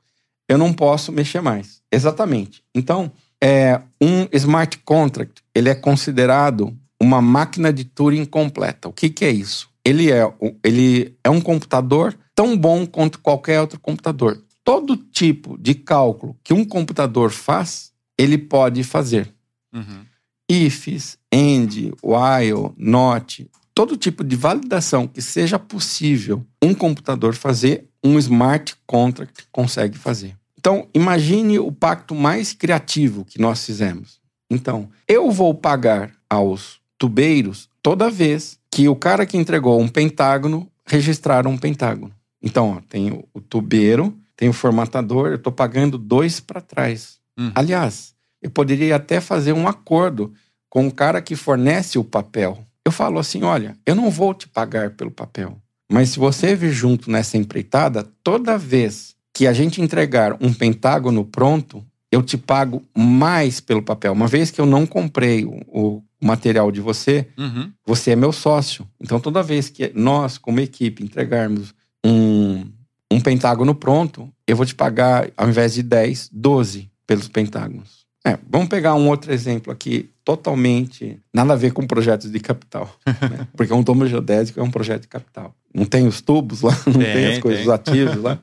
[0.49, 1.79] Eu não posso mexer mais.
[1.91, 2.63] Exatamente.
[2.73, 8.87] Então, é, um smart contract ele é considerado uma máquina de Turing completa.
[8.87, 9.69] O que, que é isso?
[9.85, 14.41] Ele é, ele é um computador tão bom quanto qualquer outro computador.
[14.63, 19.31] Todo tipo de cálculo que um computador faz, ele pode fazer.
[19.73, 20.05] Uhum.
[20.49, 28.19] Ifs, end, while, not, todo tipo de validação que seja possível um computador fazer, um
[28.19, 30.35] smart contract consegue fazer.
[30.57, 34.19] Então, imagine o pacto mais criativo que nós fizemos.
[34.49, 40.69] Então, eu vou pagar aos tubeiros toda vez que o cara que entregou um pentágono
[40.85, 42.13] registrar um pentágono.
[42.41, 47.19] Então, ó, tem o, tubeiro, tem o formatador, eu estou pagando dois para trás.
[47.37, 47.51] Uhum.
[47.55, 50.33] Aliás, eu poderia até fazer um acordo
[50.69, 52.59] com o cara que fornece o papel.
[52.85, 55.57] Eu falo assim: olha, eu não vou te pagar pelo papel,
[55.89, 61.25] mas se você vir junto nessa empreitada, toda vez que a gente entregar um pentágono
[61.25, 64.13] pronto, eu te pago mais pelo papel.
[64.13, 67.71] Uma vez que eu não comprei o, o material de você, uhum.
[67.85, 68.87] você é meu sócio.
[69.01, 71.73] Então, toda vez que nós, como equipe, entregarmos
[72.05, 72.65] um,
[73.11, 78.02] um pentágono pronto, eu vou te pagar, ao invés de 10, 12 pelos pentágonos.
[78.25, 82.89] É, vamos pegar um outro exemplo aqui, totalmente nada a ver com projetos de capital.
[83.05, 83.47] né?
[83.55, 85.53] Porque um domo geodésico é um projeto de capital.
[85.73, 87.69] Não tem os tubos lá, não tem, tem as coisas, tem.
[87.69, 88.39] os ativos lá.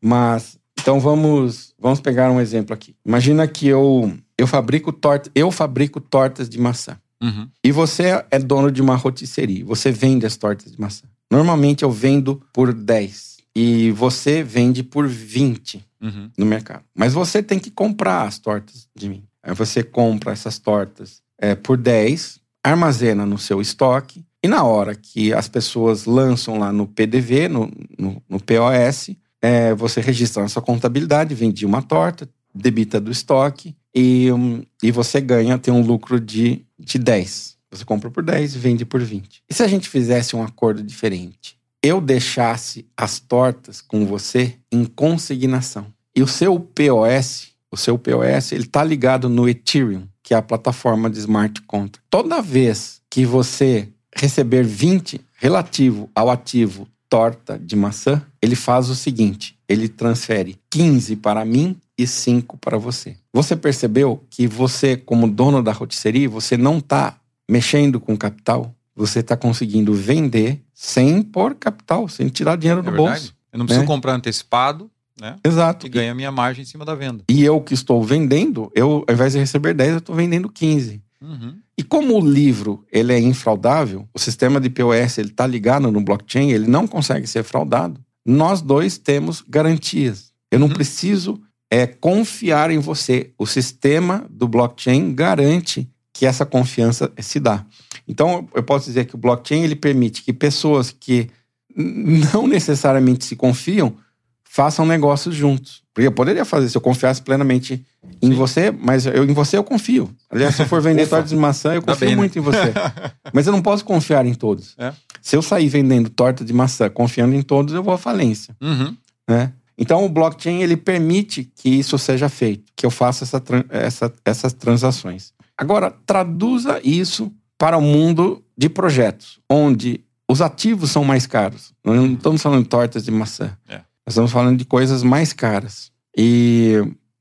[0.00, 2.94] Mas, Então vamos, vamos pegar um exemplo aqui.
[3.04, 6.96] Imagina que eu, eu fabrico torta, eu fabrico tortas de maçã.
[7.20, 7.48] Uhum.
[7.64, 9.64] E você é dono de uma rotisserie.
[9.64, 11.06] Você vende as tortas de maçã.
[11.28, 16.30] Normalmente eu vendo por 10 e você vende por 20 Uhum.
[16.38, 16.84] no mercado.
[16.94, 19.24] Mas você tem que comprar as tortas de mim.
[19.42, 24.94] Aí você compra essas tortas é, por 10, armazena no seu estoque, e na hora
[24.94, 27.68] que as pessoas lançam lá no PDV, no,
[27.98, 33.74] no, no POS, é, você registra na sua contabilidade, vendi uma torta, debita do estoque,
[33.92, 37.56] e, hum, e você ganha, tem um lucro de, de 10.
[37.72, 39.42] Você compra por 10 e vende por 20.
[39.50, 41.57] E se a gente fizesse um acordo diferente?
[41.82, 45.86] Eu deixasse as tortas com você em consignação.
[46.14, 50.42] E o seu POS, o seu POS, ele tá ligado no Ethereum, que é a
[50.42, 52.04] plataforma de smart contract.
[52.10, 58.94] Toda vez que você receber 20 relativo ao ativo torta de maçã, ele faz o
[58.94, 63.16] seguinte: ele transfere 15 para mim e 5 para você.
[63.32, 68.74] Você percebeu que você, como dono da rotisserie, você não está mexendo com capital?
[68.98, 73.08] Você está conseguindo vender sem pôr capital, sem tirar dinheiro É do verdade.
[73.20, 73.34] bolso.
[73.52, 73.86] Eu não preciso né?
[73.86, 75.36] comprar antecipado, né?
[75.42, 75.86] Exato.
[75.86, 77.24] E ganha a minha margem em cima da venda.
[77.30, 81.00] E eu que estou vendendo, eu, ao invés de receber 10, eu estou vendendo 15.
[81.20, 81.56] Uhum.
[81.76, 86.00] E como o livro ele é infraudável, o sistema de POS ele está ligado no
[86.00, 88.00] blockchain, ele não consegue ser fraudado.
[88.26, 90.32] Nós dois temos garantias.
[90.50, 90.74] Eu não Uhum.
[90.74, 93.30] preciso é, confiar em você.
[93.38, 97.64] O sistema do blockchain garante que essa confiança se dá.
[98.08, 101.28] Então, eu posso dizer que o blockchain ele permite que pessoas que
[101.76, 103.94] não necessariamente se confiam
[104.42, 105.82] façam negócios juntos.
[105.94, 107.84] Porque eu poderia fazer se eu confiasse plenamente
[108.22, 108.34] em Sim.
[108.34, 110.10] você, mas eu, em você eu confio.
[110.30, 111.10] Aliás, se eu for vender Ufa.
[111.10, 112.20] tortas de maçã, eu Tá confio bem, né?
[112.22, 112.72] muito em você.
[113.32, 114.74] Mas eu não posso confiar em todos.
[114.78, 114.92] É.
[115.20, 118.56] Se eu sair vendendo torta de maçã confiando em todos, eu vou à falência.
[118.60, 118.96] Uhum.
[119.28, 119.52] Né?
[119.76, 124.52] Então o blockchain ele permite que isso seja feito, que eu faça essa, essa- essas
[124.52, 125.32] transações.
[125.56, 131.72] Agora, traduza isso para o mundo de projetos, onde os ativos são mais caros.
[131.84, 133.56] Nós não estamos falando de tortas de maçã.
[133.68, 133.76] É.
[134.06, 135.90] Nós estamos falando de coisas mais caras.
[136.16, 136.74] E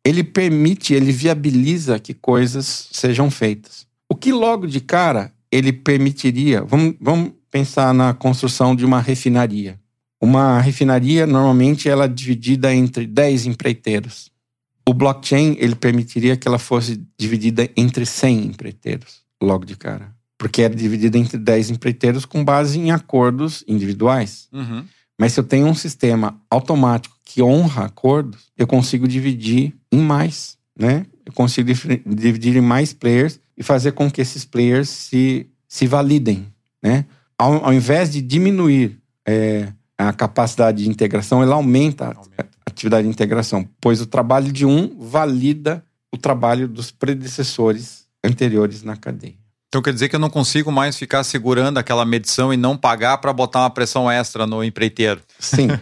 [0.06, 3.88] ele permite, ele viabiliza que coisas sejam feitas.
[4.10, 6.64] O que logo de cara ele permitiria?
[6.64, 9.80] Vamos, vamos pensar na construção de uma refinaria.
[10.22, 14.32] Uma refinaria, normalmente, ela é dividida entre 10 empreiteiros.
[14.88, 20.17] O blockchain, ele permitiria que ela fosse dividida entre 100 empreiteiros, logo de cara.
[20.38, 24.48] Porque era dividida entre 10 empreiteiros com base em acordos individuais.
[24.52, 24.86] Uhum.
[25.20, 30.58] Mas se eu tenho um sistema automático que honra acordos, eu consigo dividir em mais,
[30.78, 31.06] né?
[31.26, 31.70] Eu consigo
[32.06, 36.48] dividir em mais players e fazer com que esses players se, se validem,
[36.82, 37.06] né?
[37.38, 42.50] Ao, ao invés de diminuir é, a capacidade de integração, ela aumenta a Aumenta.
[42.66, 48.96] atividade de integração, pois o trabalho de um valida o trabalho dos predecessores anteriores na
[48.96, 49.36] cadeia.
[49.68, 53.18] Então quer dizer que eu não consigo mais ficar segurando aquela medição e não pagar
[53.18, 55.22] para botar uma pressão extra no empreiteiro.
[55.40, 55.68] Sim.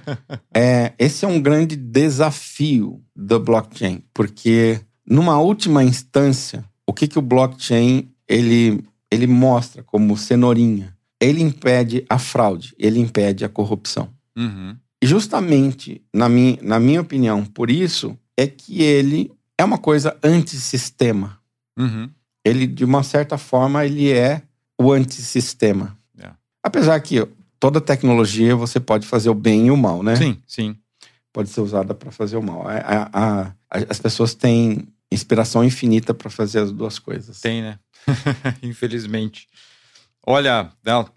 [0.57, 7.19] É, esse é um grande desafio do blockchain, porque numa última instância, o que, que
[7.19, 10.95] o blockchain ele, ele mostra como cenourinha?
[11.19, 14.09] Ele impede a fraude, ele impede a corrupção.
[14.37, 14.77] Uhum.
[15.01, 20.17] E justamente, na minha, na minha opinião, por isso é que ele é uma coisa
[20.23, 21.37] antissistema.
[21.77, 22.09] Uhum.
[22.45, 24.41] Ele, de uma certa forma, ele é
[24.79, 25.97] o antissistema.
[26.19, 26.29] É.
[26.63, 27.27] Apesar que
[27.59, 30.15] toda tecnologia você pode fazer o bem e o mal, né?
[30.15, 30.75] Sim, sim.
[31.33, 32.65] pode ser usada para fazer o mal.
[32.67, 37.41] A- a- a- as pessoas têm inspiração infinita para fazer as duas coisas.
[37.41, 37.79] Tem, né?
[38.63, 39.47] Infelizmente.
[40.27, 40.71] Olha,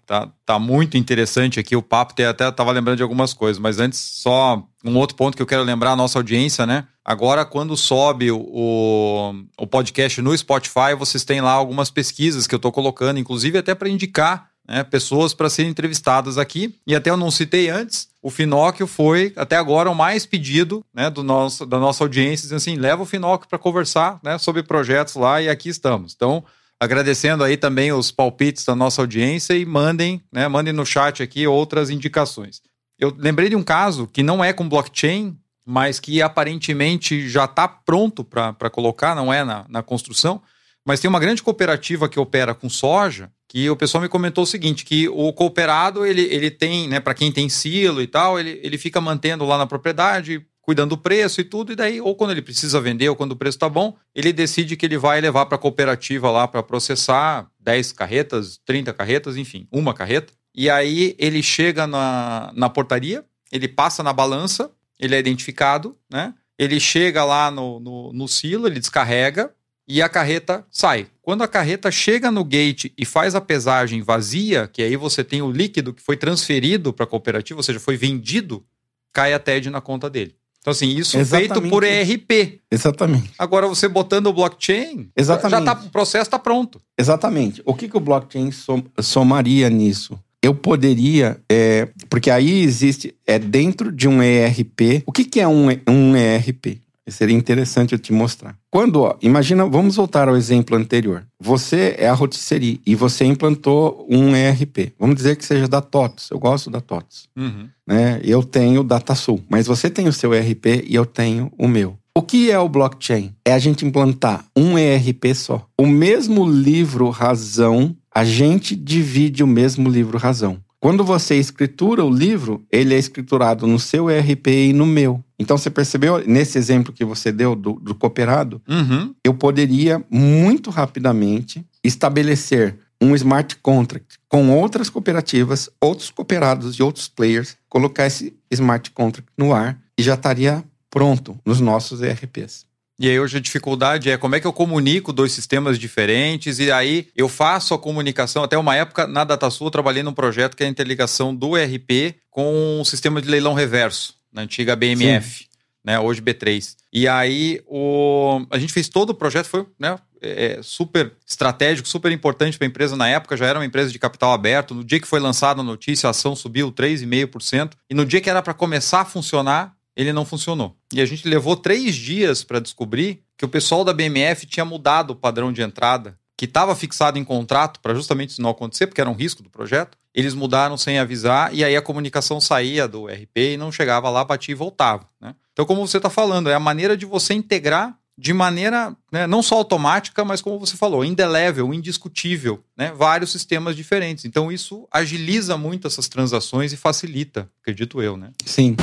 [0.05, 2.13] tá, tá muito interessante aqui o papo.
[2.21, 5.63] Até tava lembrando de algumas coisas, mas antes só um outro ponto que eu quero
[5.63, 6.85] lembrar a nossa audiência, né?
[7.03, 12.59] Agora, quando sobe o, o, podcast no Spotify, vocês têm lá algumas pesquisas que eu
[12.59, 16.75] tô colocando, inclusive até para indicar né, pessoas para serem entrevistadas aqui.
[16.85, 21.09] E até eu não citei antes, o Finóquio foi até agora o mais pedido né,
[21.09, 25.15] do nosso, da nossa audiência, dizendo assim: leva o Finóquio para conversar né, sobre projetos
[25.15, 26.13] lá e aqui estamos.
[26.15, 26.43] Então,
[26.79, 31.45] agradecendo aí também os palpites da nossa audiência e mandem, né, mandem no chat aqui
[31.45, 32.61] outras indicações.
[32.97, 37.67] Eu lembrei de um caso que não é com blockchain, mas que aparentemente já está
[37.67, 40.41] pronto para colocar, não é na, na construção,
[40.85, 44.47] mas tem uma grande cooperativa que opera com soja, que o pessoal me comentou o
[44.47, 48.59] seguinte, que o cooperado, ele, ele tem, né, para quem tem silo e tal, ele,
[48.63, 52.29] ele fica mantendo lá na propriedade, cuidando do preço e tudo, e daí, ou quando
[52.29, 55.47] ele precisa vender, ou quando o preço está bom, ele decide que ele vai levar
[55.47, 60.31] para a cooperativa lá para processar 10 carretas, 30 carretas, enfim, uma carreta.
[60.53, 66.35] E aí ele chega na, na portaria, ele passa na balança, ele é identificado, né?
[66.55, 69.51] ele chega lá no, no, no silo, ele descarrega
[69.87, 71.07] e a carreta sai.
[71.19, 75.41] Quando a carreta chega no gate e faz a pesagem vazia, que aí você tem
[75.41, 78.63] o líquido que foi transferido para a cooperativa, ou seja, foi vendido,
[79.11, 80.38] cai a TED na conta dele.
[80.61, 81.53] Então, assim, isso Exatamente.
[81.53, 82.59] feito por ERP.
[82.69, 83.31] Exatamente.
[83.39, 85.65] Agora, você botando o blockchain, Exatamente.
[85.65, 86.81] já tá, o processo está pronto.
[86.97, 87.61] Exatamente.
[87.65, 90.19] O que, que o blockchain som, somaria nisso?
[90.41, 95.03] Eu poderia, é, porque aí existe, é dentro de um ERP.
[95.05, 96.81] O que, que é um, um ERP?
[97.11, 98.55] Seria interessante eu te mostrar.
[98.71, 101.25] Quando, ó, imagina, vamos voltar ao exemplo anterior.
[101.39, 104.93] Você é a rotisserie e você implantou um ERP.
[104.99, 106.29] Vamos dizer que seja da TOTS.
[106.29, 107.27] Eu gosto da TOTS.
[107.35, 107.67] Uhum.
[107.87, 108.21] Né?
[108.23, 111.97] Eu tenho DataSul, mas você tem o seu ERP e eu tenho o meu.
[112.15, 113.33] O que é o blockchain?
[113.45, 115.65] É a gente implantar um ERP só.
[115.79, 120.59] O mesmo livro razão, a gente divide o mesmo livro razão.
[120.81, 125.21] Quando você escritura o livro, ele é escriturado no seu ERP e no meu.
[125.37, 129.13] Então você percebeu nesse exemplo que você deu do, do cooperado, uhum.
[129.23, 137.07] eu poderia muito rapidamente estabelecer um smart contract com outras cooperativas, outros cooperados e outros
[137.07, 142.65] players, colocar esse smart contract no ar e já estaria pronto nos nossos ERPs.
[142.99, 146.69] E aí hoje a dificuldade é como é que eu comunico dois sistemas diferentes e
[146.69, 148.43] aí eu faço a comunicação.
[148.43, 152.17] Até uma época na DataSul eu trabalhei num projeto que é a interligação do ERP
[152.29, 155.45] com o sistema de leilão reverso, na antiga BMF, Sim.
[155.81, 156.75] né, hoje B3.
[156.91, 162.11] E aí o, a gente fez todo o projeto, foi né, é, super estratégico, super
[162.11, 164.75] importante para a empresa na época, já era uma empresa de capital aberto.
[164.75, 167.71] No dia que foi lançada a notícia, a ação subiu 3,5%.
[167.89, 170.77] E no dia que era para começar a funcionar, ele não funcionou.
[170.93, 175.11] E a gente levou três dias para descobrir que o pessoal da BMF tinha mudado
[175.11, 179.01] o padrão de entrada, que estava fixado em contrato para justamente isso não acontecer, porque
[179.01, 179.97] era um risco do projeto.
[180.15, 184.23] Eles mudaram sem avisar e aí a comunicação saía do RP e não chegava lá,
[184.23, 185.05] batia e voltava.
[185.19, 185.35] Né?
[185.51, 189.41] Então, como você está falando, é a maneira de você integrar de maneira né, não
[189.41, 194.25] só automática, mas como você falou, indelével, indiscutível, né, vários sistemas diferentes.
[194.25, 198.31] Então isso agiliza muito essas transações e facilita, acredito eu, né?
[198.45, 198.75] Sim.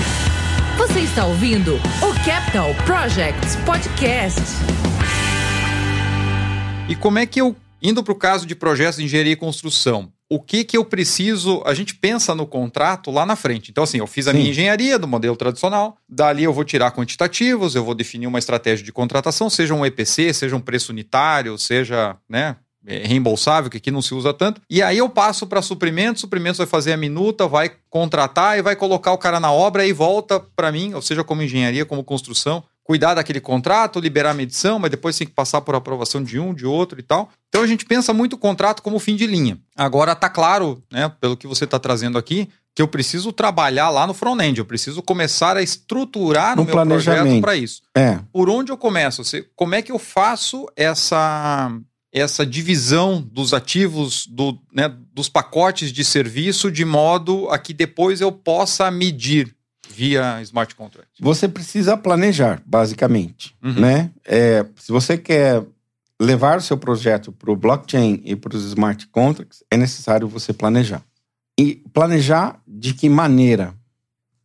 [0.77, 4.43] Você está ouvindo o Capital Projects Podcast.
[6.87, 10.13] E como é que eu, indo para o caso de projetos de engenharia e construção,
[10.29, 11.63] o que que eu preciso?
[11.65, 13.71] A gente pensa no contrato lá na frente.
[13.71, 14.39] Então, assim, eu fiz a Sim.
[14.39, 18.85] minha engenharia do modelo tradicional, dali eu vou tirar quantitativos, eu vou definir uma estratégia
[18.85, 22.57] de contratação, seja um EPC, seja um preço unitário, seja, né,
[22.87, 24.61] reembolsável, que aqui não se usa tanto.
[24.71, 28.77] E aí eu passo para suprimentos, suprimentos vai fazer a minuta, vai contratar e vai
[28.77, 32.63] colocar o cara na obra e volta para mim, ou seja, como engenharia, como construção,
[32.85, 36.55] cuidar daquele contrato, liberar a medição, mas depois tem que passar por aprovação de um,
[36.55, 37.29] de outro e tal.
[37.49, 39.59] Então a gente pensa muito o contrato como fim de linha.
[39.75, 44.07] Agora tá claro, né, pelo que você está trazendo aqui, que eu preciso trabalhar lá
[44.07, 47.81] no front-end, eu preciso começar a estruturar no, no meu projeto para isso.
[47.97, 48.21] É.
[48.31, 49.23] Por onde eu começo?
[49.57, 51.73] Como é que eu faço essa
[52.17, 58.23] essa divisão dos ativos, do, né, dos pacotes de serviço, de modo a que depois
[58.23, 59.55] eu possa medir
[59.91, 61.11] via smart contract?
[61.21, 63.55] Você precisa planejar, basicamente.
[63.63, 63.75] Uhum.
[63.75, 64.11] Né?
[64.25, 65.63] É, se você quer
[66.19, 70.55] levar o seu projeto para o blockchain e para os smart contracts, é necessário você
[70.55, 71.03] planejar.
[71.61, 73.75] E planejar de que maneira?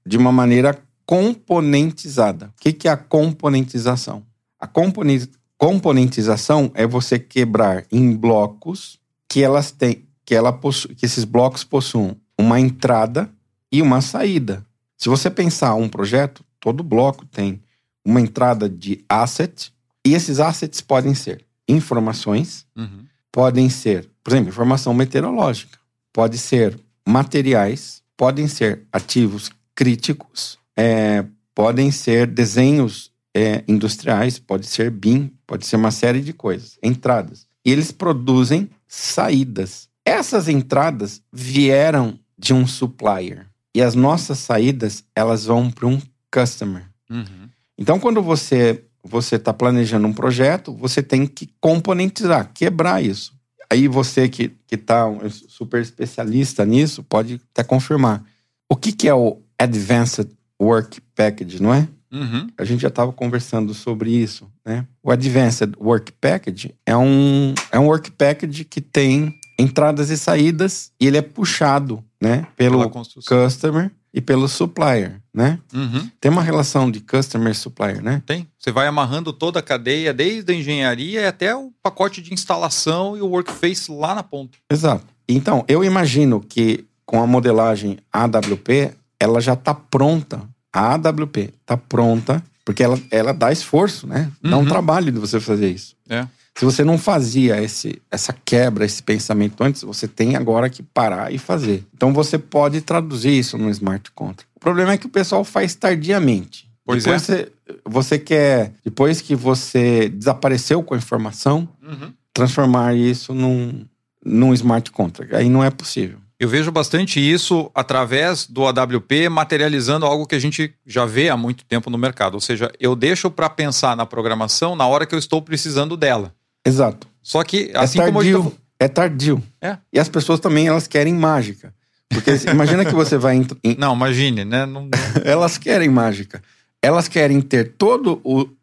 [0.05, 2.47] De uma maneira componentizada.
[2.47, 4.25] O que é a componentização?
[4.59, 11.05] A componentização Componentização é você quebrar em blocos que elas têm, que, ela possu, que
[11.05, 13.31] esses blocos possuam uma entrada
[13.71, 14.65] e uma saída.
[14.97, 17.61] Se você pensar um projeto, todo bloco tem
[18.03, 19.71] uma entrada de asset
[20.03, 23.05] e esses assets podem ser informações, uhum.
[23.31, 25.77] podem ser, por exemplo, informação meteorológica,
[26.11, 26.75] pode ser
[27.07, 35.65] materiais, podem ser ativos críticos, é, podem ser desenhos é, industriais, pode ser BIM, pode
[35.65, 37.47] ser uma série de coisas, entradas.
[37.65, 39.87] E eles produzem saídas.
[40.05, 43.47] Essas entradas vieram de um supplier.
[43.73, 46.01] E as nossas saídas, elas vão para um
[46.33, 46.89] customer.
[47.09, 47.49] Uhum.
[47.77, 53.33] Então, quando você você está planejando um projeto, você tem que componentizar, quebrar isso.
[53.69, 58.23] Aí você que está um super especialista nisso, pode até confirmar.
[58.69, 60.29] O que, que é o Advanced
[60.61, 61.87] Work Package, não é?
[62.11, 62.47] Uhum.
[62.57, 64.85] A gente já estava conversando sobre isso, né?
[65.01, 70.91] O Advanced Work Package é um, é um work package que tem entradas e saídas
[70.99, 72.47] e ele é puxado, né?
[72.57, 75.59] Pelo customer e pelo supplier, né?
[75.73, 76.09] Uhum.
[76.19, 78.21] Tem uma relação de customer supplier, né?
[78.25, 78.47] Tem.
[78.59, 83.21] Você vai amarrando toda a cadeia, desde a engenharia até o pacote de instalação e
[83.21, 84.57] o workface lá na ponta.
[84.69, 85.05] Exato.
[85.29, 91.75] Então, eu imagino que com a modelagem AWP, ela já está pronta a AWP está
[91.77, 94.31] pronta, Porque ela, ela dá esforço, né?
[94.41, 94.65] Dá um Uhum.
[94.67, 95.95] trabalho de você fazer isso.
[96.07, 96.27] É.
[96.55, 101.33] Se você não fazia esse, essa quebra, esse pensamento antes, você tem agora que parar
[101.33, 101.83] e fazer.
[101.95, 104.47] Então você pode traduzir isso no smart contract.
[104.55, 106.69] O problema é que o pessoal faz tardiamente.
[106.85, 107.35] Pois depois é.
[107.35, 107.51] Você,
[107.85, 112.11] você quer, depois que você desapareceu com a informação, Uhum.
[112.33, 113.85] transformar isso num,
[114.23, 115.33] num smart contract.
[115.35, 116.17] Aí não é possível.
[116.41, 121.37] Eu vejo bastante isso através do AWP materializando algo que a gente já vê há
[121.37, 122.33] muito tempo no mercado.
[122.33, 126.33] Ou seja, eu deixo para pensar na programação na hora que eu estou precisando dela.
[126.65, 127.07] Exato.
[127.21, 128.49] Só que, assim é como a gente tardio.
[128.51, 128.57] tá...
[128.79, 129.43] É tardio.
[129.61, 129.77] É.
[129.93, 131.75] E as pessoas também, elas querem mágica.
[132.09, 133.35] Porque imagina que você vai...
[133.63, 134.65] em- Não, imagine, né?
[134.65, 134.89] Não-
[135.23, 136.41] elas querem mágica.
[136.81, 138.17] Elas querem ter todos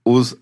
[0.05, 0.37] os,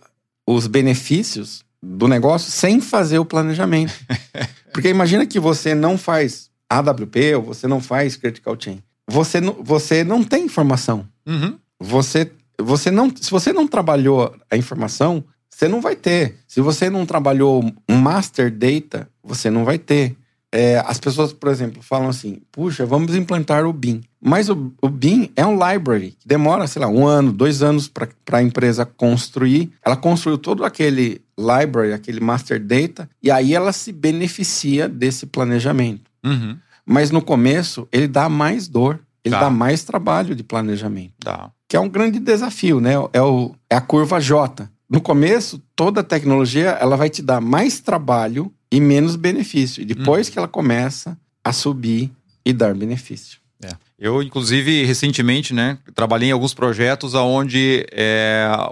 [0.47, 3.93] os benefícios do negócio sem fazer o planejamento.
[4.73, 8.83] Porque imagina que você não faz AWP ou você não faz Critical Chain.
[9.09, 11.07] Você não, você não tem informação.
[11.27, 11.59] Uhum.
[11.79, 16.37] Você, você não, se você não trabalhou a informação, você não vai ter.
[16.47, 20.17] Se você não trabalhou um master data, você não vai ter.
[20.53, 24.03] É, as pessoas, por exemplo, falam assim: puxa, vamos implantar o BIM.
[24.21, 27.89] Mas o, o BIM é um library que demora, sei lá, um ano, dois anos
[27.89, 29.73] para a empresa construir.
[29.85, 36.06] Ela construiu todo aquele library, aquele master data, e aí ela se beneficia desse planejamento.
[36.27, 36.59] Uhum.
[36.85, 39.41] Mas no começo, ele dá mais dor, ele Tá.
[39.43, 41.51] dá mais trabalho de planejamento Tá.
[41.69, 42.93] que é um grande desafio, né?
[43.13, 44.69] É, o, é a curva J.
[44.89, 49.83] No começo, toda a tecnologia ela vai te dar mais trabalho e menos benefício.
[49.83, 52.13] E depois que ela começa a subir
[52.45, 53.39] e dar benefício.
[53.65, 53.71] É.
[53.99, 57.85] Eu, inclusive, recentemente, né, trabalhei em alguns projetos onde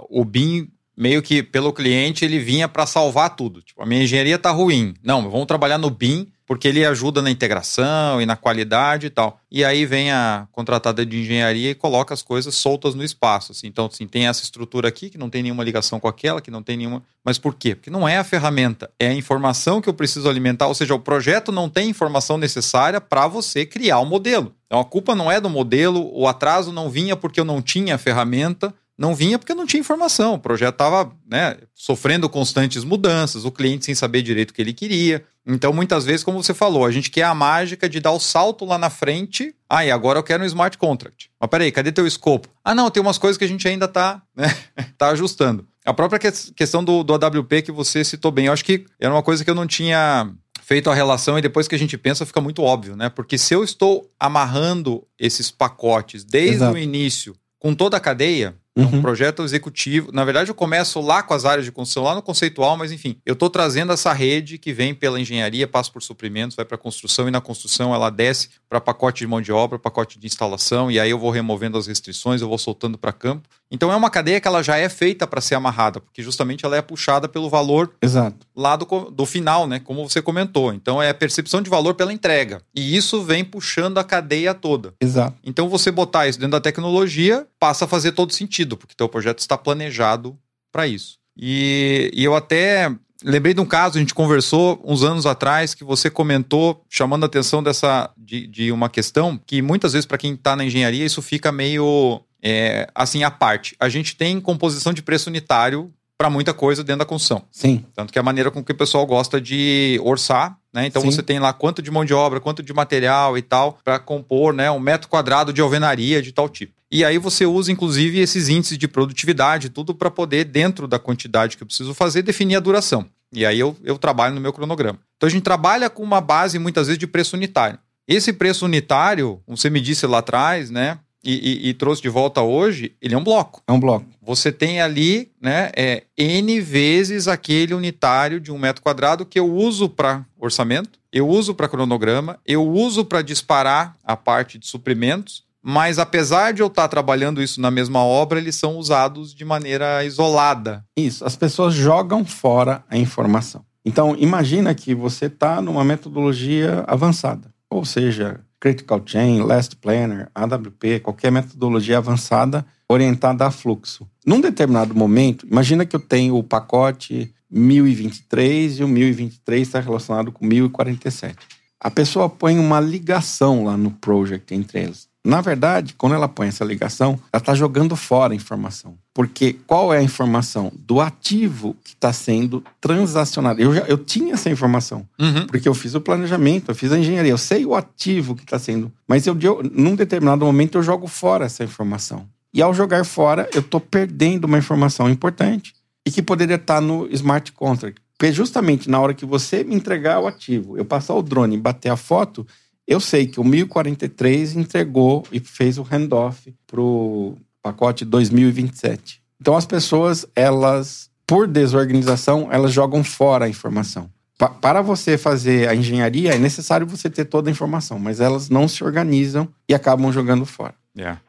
[0.09, 3.61] o BIM, meio que pelo cliente, ele vinha para salvar tudo.
[3.61, 4.93] Tipo, a minha engenharia tá ruim.
[5.03, 9.39] Não, vamos trabalhar no BIM porque ele ajuda na integração e na qualidade e tal.
[9.49, 13.51] E aí vem a contratada de engenharia e coloca as coisas soltas no espaço.
[13.51, 13.67] assim.
[13.67, 16.61] Então, assim, tem essa estrutura aqui que não tem nenhuma ligação com aquela, que não
[16.61, 17.01] tem nenhuma.
[17.23, 17.73] Mas por quê?
[17.73, 20.67] Porque não é a ferramenta, é a informação que eu preciso alimentar.
[20.67, 24.53] Ou seja, o projeto não tem informação necessária para você criar o modelo.
[24.67, 27.95] Então, a culpa não é do modelo, o atraso não vinha porque eu não tinha
[27.95, 28.73] a ferramenta.
[28.97, 30.35] Não vinha porque não tinha informação.
[30.35, 34.71] O projeto estava né, sofrendo constantes mudanças, o cliente sem saber direito o que ele
[34.71, 35.21] queria.
[35.47, 38.65] Então, muitas vezes, como você falou, a gente quer a mágica de dar o salto
[38.65, 39.55] lá na frente.
[39.69, 41.29] Ah, e agora eu quero um smart contract.
[41.39, 42.47] Mas peraí, cadê teu escopo?
[42.63, 44.47] Ah, não, tem umas coisas que a gente ainda está né,
[44.97, 45.67] tá ajustando.
[45.85, 49.13] A própria que- questão do, do AWP que você citou bem, eu acho que era
[49.13, 50.31] uma coisa que eu não tinha
[50.63, 53.07] feito a relação e depois que a gente pensa fica muito óbvio, né?
[53.07, 56.73] Porque se eu estou amarrando esses pacotes desde Exato.
[56.73, 58.97] o início com toda a cadeia, Uhum.
[58.97, 60.11] um projeto executivo.
[60.11, 63.15] Na verdade, eu começo lá com as áreas de construção, lá no conceitual, mas enfim,
[63.25, 66.77] eu estou trazendo essa rede que vem pela engenharia, passa por suprimentos, vai para a
[66.77, 70.91] construção e na construção ela desce para pacote de mão de obra, pacote de instalação,
[70.91, 73.47] e aí eu vou removendo as restrições, eu vou soltando para campo.
[73.71, 76.77] Então é uma cadeia que ela já é feita para ser amarrada, porque justamente ela
[76.77, 78.45] é puxada pelo valor Exato.
[78.55, 79.79] lá do, do final, né?
[79.79, 80.73] Como você comentou.
[80.73, 82.61] Então é a percepção de valor pela entrega.
[82.75, 84.93] E isso vem puxando a cadeia toda.
[85.01, 85.37] Exato.
[85.43, 89.39] Então você botar isso dentro da tecnologia passa a fazer todo sentido, porque teu projeto
[89.39, 90.37] está planejado
[90.71, 91.17] para isso.
[91.37, 92.89] E, e eu até
[93.23, 97.25] lembrei de um caso, a gente conversou uns anos atrás, que você comentou, chamando a
[97.25, 101.21] atenção dessa, de, de uma questão que muitas vezes para quem está na engenharia isso
[101.21, 103.75] fica meio é, assim à parte.
[103.79, 107.43] A gente tem composição de preço unitário para muita coisa dentro da construção.
[107.51, 107.83] Sim.
[107.95, 110.85] Tanto que é a maneira com que o pessoal gosta de orçar, né?
[110.85, 111.11] Então Sim.
[111.11, 114.53] você tem lá quanto de mão de obra, quanto de material e tal, para compor,
[114.53, 116.73] né, um metro quadrado de alvenaria de tal tipo.
[116.91, 121.57] E aí você usa, inclusive, esses índices de produtividade, tudo para poder, dentro da quantidade
[121.57, 123.07] que eu preciso fazer, definir a duração.
[123.33, 124.99] E aí eu, eu trabalho no meu cronograma.
[125.17, 127.79] Então a gente trabalha com uma base, muitas vezes, de preço unitário.
[128.07, 130.99] Esse preço unitário, você me disse lá atrás, né?
[131.25, 131.33] E,
[131.65, 134.05] e- e trouxe de volta hoje, ele é um bloco É um bloco.
[134.21, 139.51] você tem ali né, é, N vezes aquele unitário de um metro quadrado que eu
[139.51, 145.43] uso para orçamento, eu uso para cronograma, eu uso para disparar a parte de suprimentos,
[145.67, 150.03] mas apesar de eu estar trabalhando isso na mesma obra, eles são usados de maneira
[150.05, 150.85] isolada.
[150.95, 151.25] Isso.
[151.25, 153.65] As pessoas jogam fora a informação.
[153.83, 157.51] Então, imagina que você está numa metodologia avançada.
[157.69, 164.09] Ou seja, Critical Chain, Last Planner, AWP, qualquer metodologia avançada orientada a fluxo.
[164.25, 170.31] Num determinado momento, imagina que eu tenho o pacote 1023 e o 1023 está relacionado
[170.31, 171.37] com 1047.
[171.79, 175.07] A pessoa põe uma ligação lá no project entre eles.
[175.25, 178.95] Na verdade, quando ela põe essa ligação, ela está jogando fora a informação.
[179.11, 180.71] Porque qual é a informação?
[180.77, 183.59] Do ativo que está sendo transacionado.
[183.59, 185.07] Eu, já, eu tinha essa informação,
[185.47, 188.59] porque eu fiz o planejamento, eu fiz a engenharia, eu sei o ativo que está
[188.59, 188.91] sendo.
[189.07, 192.27] Mas eu, eu, num determinado momento eu jogo fora essa informação.
[192.53, 195.73] E ao jogar fora, eu estou perdendo uma informação importante
[196.05, 197.99] e que poderia estar no smart contract.
[198.17, 201.59] Porque justamente na hora que você me entregar o ativo, eu passar o drone e
[201.59, 202.47] bater a foto,
[202.87, 209.21] eu sei que o 1043 entregou e fez o handoff para o pacote 2027.
[209.41, 214.09] Então as pessoas, elas, por desorganização, elas jogam fora a informação.
[214.37, 218.49] Pa para você fazer a engenharia, é necessário você ter toda a informação, mas elas
[218.49, 220.75] não se organizam e acabam jogando fora.
[220.95, 221.21] Yeah.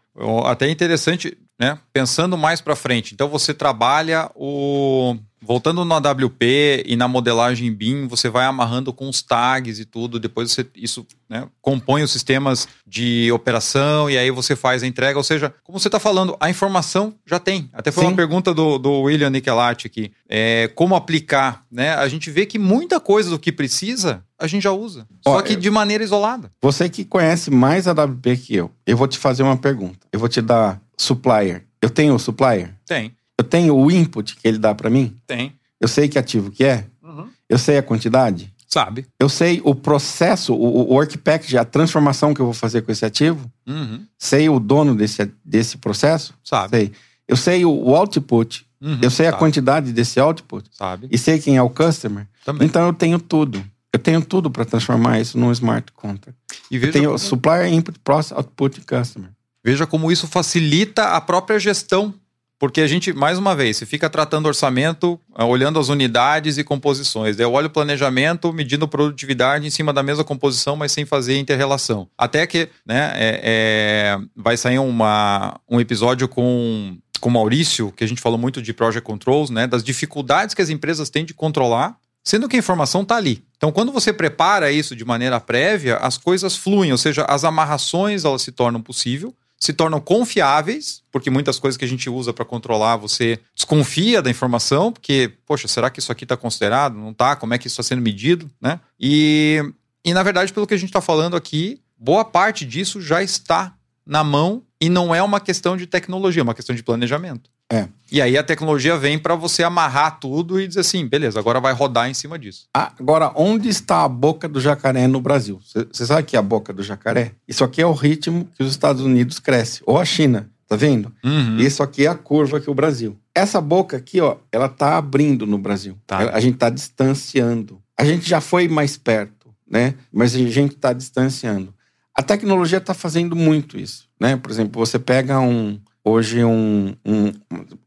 [0.44, 1.78] Até interessante, né?
[1.92, 3.14] Pensando mais para frente.
[3.14, 5.16] Então você trabalha o
[5.46, 10.18] voltando no AWP e na modelagem BIM, você vai amarrando com os tags e tudo.
[10.18, 15.16] Depois você, isso né, compõe os sistemas de operação e aí você faz a entrega.
[15.16, 17.70] Ou seja, como você está falando, a informação já tem.
[17.72, 18.10] Até foi Sim.
[18.10, 20.10] uma pergunta do, do William Nicolati aqui.
[20.28, 21.64] É, como aplicar?
[21.70, 21.94] Né?
[21.94, 25.06] A gente vê que muita coisa do que precisa a gente já usa.
[25.24, 26.50] Ó, só que de maneira isolada.
[26.60, 30.06] Você que conhece mais a AWP que eu, eu vou te fazer uma pergunta.
[30.12, 31.64] Eu vou te dar supplier.
[31.80, 32.74] Eu tenho o supplier?
[32.86, 33.14] Tem.
[33.38, 35.16] Eu tenho o input que ele dá para mim?
[35.26, 35.52] Tem.
[35.80, 36.86] Eu sei que ativo que é?
[37.02, 37.28] Uhum.
[37.48, 38.52] Eu sei a quantidade?
[38.66, 39.06] Sabe.
[39.18, 42.90] Eu sei o processo, o, o work package, a transformação que eu vou fazer com
[42.90, 43.50] esse ativo?
[43.66, 44.04] Uhum.
[44.18, 46.34] Sei o dono desse, desse processo?
[46.42, 46.76] Sabe.
[46.76, 46.92] Sei.
[47.28, 48.66] Eu sei o, o output.
[48.80, 48.98] Uhum.
[49.00, 49.36] Eu sei Sabe.
[49.36, 50.68] a quantidade desse output.
[50.70, 51.08] Sabe.
[51.10, 52.26] E sei quem é o customer.
[52.44, 52.66] Também.
[52.66, 53.64] Então eu tenho tudo.
[53.92, 56.38] Eu tenho tudo para transformar isso num smart contract.
[56.70, 57.18] E veja eu tenho como...
[57.18, 59.30] supplier, input, process, output e customer.
[59.64, 62.14] Veja como isso facilita a própria gestão
[62.58, 66.64] porque a gente, mais uma vez, se fica tratando orçamento, ah, olhando as unidades e
[66.64, 67.38] composições.
[67.38, 72.08] Eu olho o planejamento, medindo produtividade em cima da mesma composição, mas sem fazer interrelação.
[72.16, 78.04] Até que né, é, é, vai sair uma, um episódio com com o Maurício, que
[78.04, 81.32] a gente falou muito de project controls, né, das dificuldades que as empresas têm de
[81.32, 83.42] controlar, sendo que a informação está ali.
[83.56, 88.24] Então, quando você prepara isso de maneira prévia, as coisas fluem, ou seja, as amarrações
[88.24, 89.34] elas se tornam possível
[89.66, 94.30] se tornam confiáveis, porque muitas coisas que a gente usa para controlar, você desconfia da
[94.30, 96.96] informação, porque, poxa, será que isso aqui está considerado?
[96.96, 97.34] Não está?
[97.34, 98.48] Como é que isso está sendo medido?
[98.60, 98.78] Né?
[98.98, 99.60] E,
[100.04, 103.74] e, na verdade, pelo que a gente está falando aqui, boa parte disso já está
[104.06, 107.50] na mão e não é uma questão de tecnologia, é uma questão de planejamento.
[107.70, 107.88] É.
[108.10, 111.72] E aí a tecnologia vem para você amarrar tudo e dizer assim, beleza, agora vai
[111.72, 112.68] rodar em cima disso.
[112.72, 115.60] Agora, onde está a boca do jacaré no Brasil?
[115.64, 117.32] Você sabe que é a boca do jacaré?
[117.48, 121.12] Isso aqui é o ritmo que os Estados Unidos cresce, ou a China, tá vendo?
[121.24, 121.58] Uhum.
[121.58, 123.18] Isso aqui é a curva que o Brasil.
[123.34, 125.98] Essa boca aqui, ó, ela tá abrindo no Brasil.
[126.06, 126.30] Tá.
[126.30, 127.82] A gente tá distanciando.
[127.98, 129.94] A gente já foi mais perto, né?
[130.12, 131.74] Mas a gente tá distanciando.
[132.14, 134.36] A tecnologia está fazendo muito isso, né?
[134.36, 137.32] Por exemplo, você pega um hoje um, um,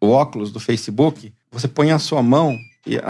[0.01, 2.59] o óculos do Facebook, você põe a sua mão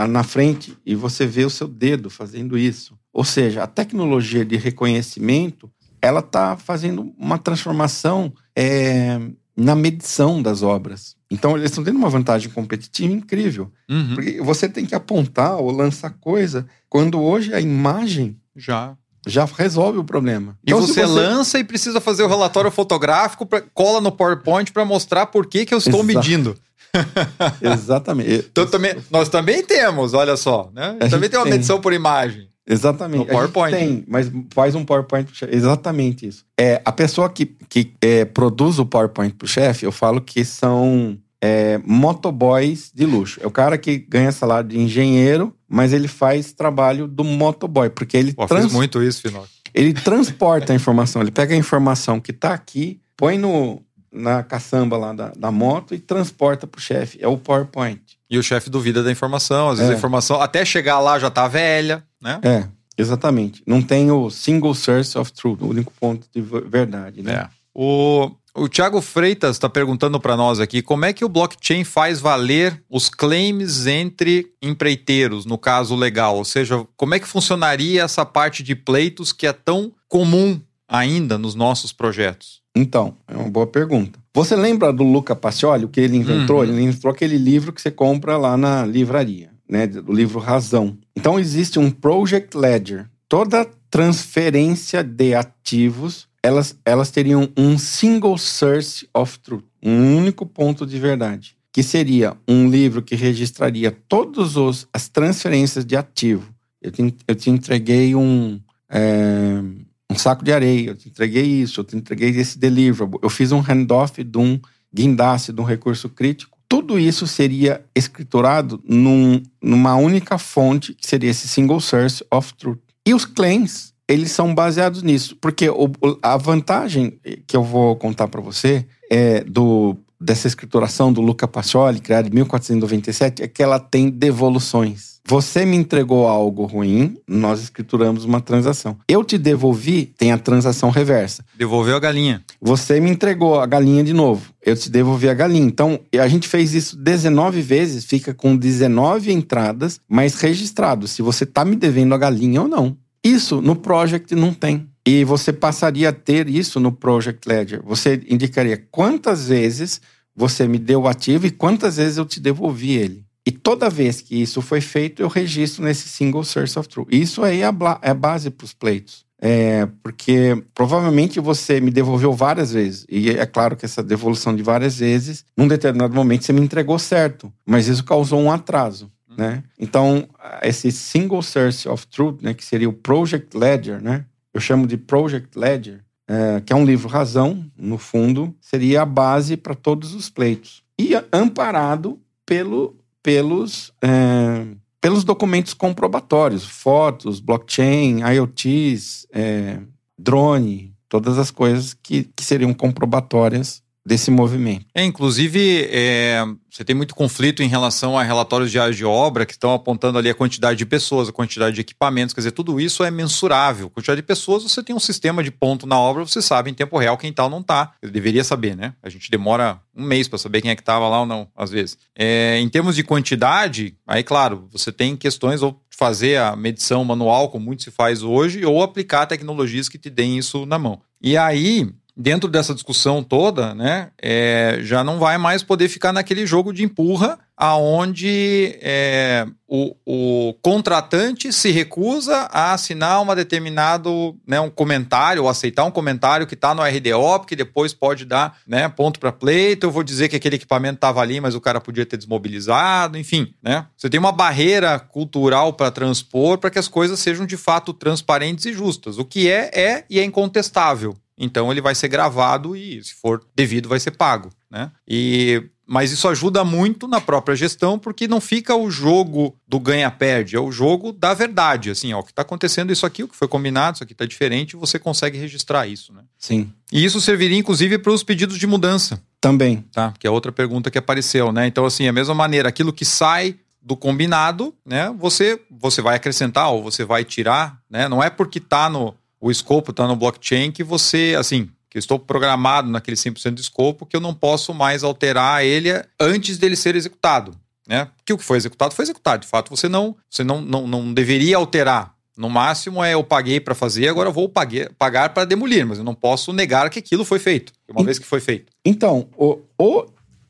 [0.07, 2.97] na frente e você vê o seu dedo fazendo isso.
[3.11, 9.19] Ou seja, a tecnologia de reconhecimento ela está fazendo uma transformação é,
[9.57, 11.15] na medição das obras.
[11.29, 13.71] Então, eles estão tendo uma vantagem competitiva incrível.
[13.89, 14.15] Uhum.
[14.15, 18.95] Porque você tem que apontar ou lançar coisa quando hoje a imagem já
[19.27, 20.57] já resolve o problema.
[20.65, 24.71] E então, você, você, lança e precisa fazer o relatório fotográfico, pra, cola no PowerPoint
[24.71, 26.05] para mostrar por que, que eu estou Exato.
[26.05, 26.57] medindo.
[27.61, 28.47] Exatamente.
[28.51, 30.97] então, também, nós também temos, olha só, né?
[31.09, 31.53] Também tem uma tem.
[31.53, 32.49] medição por imagem.
[32.67, 33.19] Exatamente.
[33.19, 33.75] No PowerPoint.
[33.75, 35.55] tem, mas faz um PowerPoint pro chefe.
[35.55, 36.45] Exatamente isso.
[36.57, 41.17] É, a pessoa que, que é, produz o PowerPoint pro chefe, eu falo que são
[41.41, 43.39] é, motoboys de luxo.
[43.41, 48.17] É o cara que ganha salário de engenheiro, mas ele faz trabalho do motoboy, porque
[48.17, 48.71] ele Pô, trans...
[48.71, 49.47] muito isso, final.
[49.73, 53.81] Ele transporta a informação, ele pega a informação que está aqui, põe no,
[54.11, 57.19] na caçamba lá da, da moto e transporta para o chefe.
[57.21, 58.01] É o PowerPoint.
[58.29, 59.95] E o chefe duvida da informação, às vezes é.
[59.95, 62.39] a informação até chegar lá já está velha, né?
[62.43, 62.67] É,
[62.97, 63.63] exatamente.
[63.65, 67.33] Não tem o single source of truth, o único ponto de verdade, né?
[67.33, 67.49] É.
[67.73, 72.19] O, o Thiago Freitas está perguntando para nós aqui como é que o blockchain faz
[72.19, 78.25] valer os claims entre empreiteiros, no caso legal, ou seja, como é que funcionaria essa
[78.25, 82.59] parte de pleitos que é tão comum ainda nos nossos projetos?
[82.75, 84.19] Então, é uma boa pergunta.
[84.33, 86.57] Você lembra do Luca Pacioli, o que ele inventou?
[86.57, 86.63] Uhum.
[86.63, 89.87] Ele inventou aquele livro que você compra lá na livraria, né?
[89.87, 90.97] Do livro Razão.
[91.15, 93.09] Então existe um Project Ledger.
[93.27, 100.85] Toda transferência de ativos elas, elas teriam um single source of truth, um único ponto
[100.85, 106.53] de verdade, que seria um livro que registraria todas as transferências de ativo.
[106.81, 108.59] Eu te, eu te entreguei um,
[108.89, 109.61] é,
[110.09, 113.51] um saco de areia, eu te entreguei isso, eu te entreguei esse deliverable, eu fiz
[113.51, 114.59] um handoff de um
[114.93, 116.57] guindaste, de um recurso crítico.
[116.67, 122.79] Tudo isso seria escriturado num, numa única fonte, que seria esse single source of truth.
[123.05, 125.37] E os claims eles são baseados nisso.
[125.39, 125.91] Porque o,
[126.21, 132.01] a vantagem que eu vou contar para você é do dessa escrituração do Luca Pacioli,
[132.01, 135.19] criada em 1497, é que ela tem devoluções.
[135.25, 138.97] Você me entregou algo ruim, nós escrituramos uma transação.
[139.07, 141.45] Eu te devolvi, tem a transação reversa.
[141.57, 142.43] Devolveu a galinha.
[142.59, 144.51] Você me entregou a galinha de novo.
[144.65, 145.65] Eu te devolvi a galinha.
[145.65, 151.45] Então, a gente fez isso 19 vezes, fica com 19 entradas, mas registrado se você
[151.45, 152.97] está me devendo a galinha ou não.
[153.23, 154.89] Isso no project não tem.
[155.05, 157.81] E você passaria a ter isso no Project Ledger.
[157.83, 159.99] Você indicaria quantas vezes
[160.35, 163.25] você me deu o ativo e quantas vezes eu te devolvi ele.
[163.45, 167.07] E toda vez que isso foi feito, eu registro nesse single source of truth.
[167.11, 167.69] Isso aí é
[168.01, 169.25] é base para os pleitos.
[169.41, 173.05] É, porque provavelmente você me devolveu várias vezes.
[173.09, 176.99] E é claro que essa devolução de várias vezes, num determinado momento, você me entregou
[176.99, 177.51] certo.
[177.65, 179.09] Mas isso causou um atraso.
[179.39, 179.63] Né?
[179.79, 180.27] Então,
[180.61, 184.25] esse single source of truth, né, que seria o Project Ledger, né?
[184.53, 189.05] eu chamo de Project Ledger, é, que é um livro razão, no fundo, seria a
[189.05, 190.83] base para todos os pleitos.
[190.99, 194.67] E amparado pelo, pelos, é,
[194.99, 199.79] pelos documentos comprobatórios, fotos, blockchain, IoTs, é,
[200.17, 204.85] drone, todas as coisas que, que seriam comprobatórias desse movimento.
[204.95, 209.45] É, inclusive, é, você tem muito conflito em relação a relatórios de áreas de obra
[209.45, 212.79] que estão apontando ali a quantidade de pessoas, a quantidade de equipamentos, quer dizer, tudo
[212.79, 213.87] isso é mensurável.
[213.87, 216.73] A quantidade de pessoas, você tem um sistema de ponto na obra, você sabe em
[216.73, 217.93] tempo real quem está ou não está.
[218.01, 218.93] Eu deveria saber, né?
[219.03, 221.69] A gente demora um mês para saber quem é que estava lá ou não, às
[221.69, 221.97] vezes.
[222.15, 227.49] É, em termos de quantidade, aí, claro, você tem questões ou fazer a medição manual,
[227.49, 231.01] como muito se faz hoje, ou aplicar tecnologias que te deem isso na mão.
[231.21, 236.45] E aí, dentro dessa discussão toda, né, é, já não vai mais poder ficar naquele
[236.45, 244.59] jogo de empurra, aonde é, o, o, contratante se recusa a assinar uma determinado né,
[244.59, 248.87] um comentário ou aceitar um comentário que está no RDO, que depois pode dar né,
[248.89, 249.87] ponto para pleito.
[249.87, 253.53] Eu vou dizer que aquele equipamento estava ali, mas o cara podia ter desmobilizado, enfim,
[253.61, 253.85] né?
[253.97, 258.65] Você tem uma barreira cultural para transpor para que as coisas sejam de fato transparentes
[258.65, 259.17] e justas.
[259.17, 261.15] O que é é e é incontestável.
[261.39, 264.49] Então ele vai ser gravado e, se for devido, vai ser pago.
[264.69, 264.91] Né?
[265.07, 270.55] E mas isso ajuda muito na própria gestão, porque não fica o jogo do ganha-perde,
[270.55, 271.89] é o jogo da verdade.
[271.89, 274.23] Assim, ó, o que está acontecendo isso aqui, o que foi combinado, isso aqui está
[274.23, 276.13] diferente, você consegue registrar isso.
[276.13, 276.21] Né?
[276.37, 276.71] Sim.
[276.91, 279.19] E isso serviria, inclusive, para os pedidos de mudança.
[279.41, 279.83] Também.
[279.91, 280.13] Tá?
[280.19, 281.65] Que é outra pergunta que apareceu, né?
[281.65, 285.11] Então, assim, a mesma maneira, aquilo que sai do combinado, né?
[285.17, 288.07] Você, você vai acrescentar ou você vai tirar, né?
[288.07, 291.99] Não é porque está no, o escopo está no blockchain que você, assim, que eu
[291.99, 296.75] estou programado naquele 100% de escopo que eu não posso mais alterar ele antes dele
[296.75, 297.55] ser executado,
[297.87, 298.09] né?
[298.25, 299.41] Que o que foi executado foi executado.
[299.41, 302.13] De fato, você não, você não, não, não deveria alterar.
[302.37, 305.97] No máximo é eu paguei para fazer, agora eu vou paguei, pagar para demolir, mas
[305.97, 308.71] eu não posso negar que aquilo foi feito, uma e, vez que foi feito.
[308.85, 310.05] Então, o, o,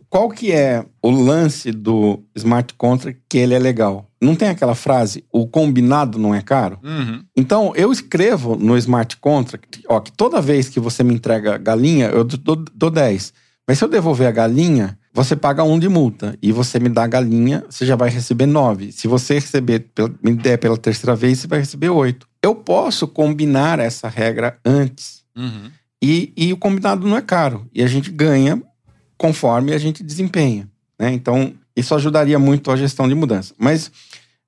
[0.10, 4.10] qual que é o lance do smart contract que ele é legal?
[4.22, 6.80] Não tem aquela frase, o combinado não é caro?
[6.84, 7.24] Uhum.
[7.38, 12.08] Então, eu escrevo no smart contract, ó, que toda vez que você me entrega galinha,
[12.08, 13.34] eu dou, dou 10.
[13.68, 16.36] Mas se eu devolver a galinha, você paga um de multa.
[16.42, 18.92] E você me dá a galinha, você já vai receber 9.
[18.92, 19.86] Se você receber,
[20.24, 22.28] me der pela terceira vez, você vai receber 8.
[22.42, 25.24] Eu posso combinar essa regra antes.
[25.36, 25.70] Uhum.
[26.02, 27.68] E, e o combinado não é caro.
[27.74, 28.62] E a gente ganha
[29.20, 30.68] conforme a gente desempenha.
[30.98, 31.12] Né?
[31.12, 33.54] Então, isso ajudaria muito a gestão de mudança.
[33.60, 33.92] Mas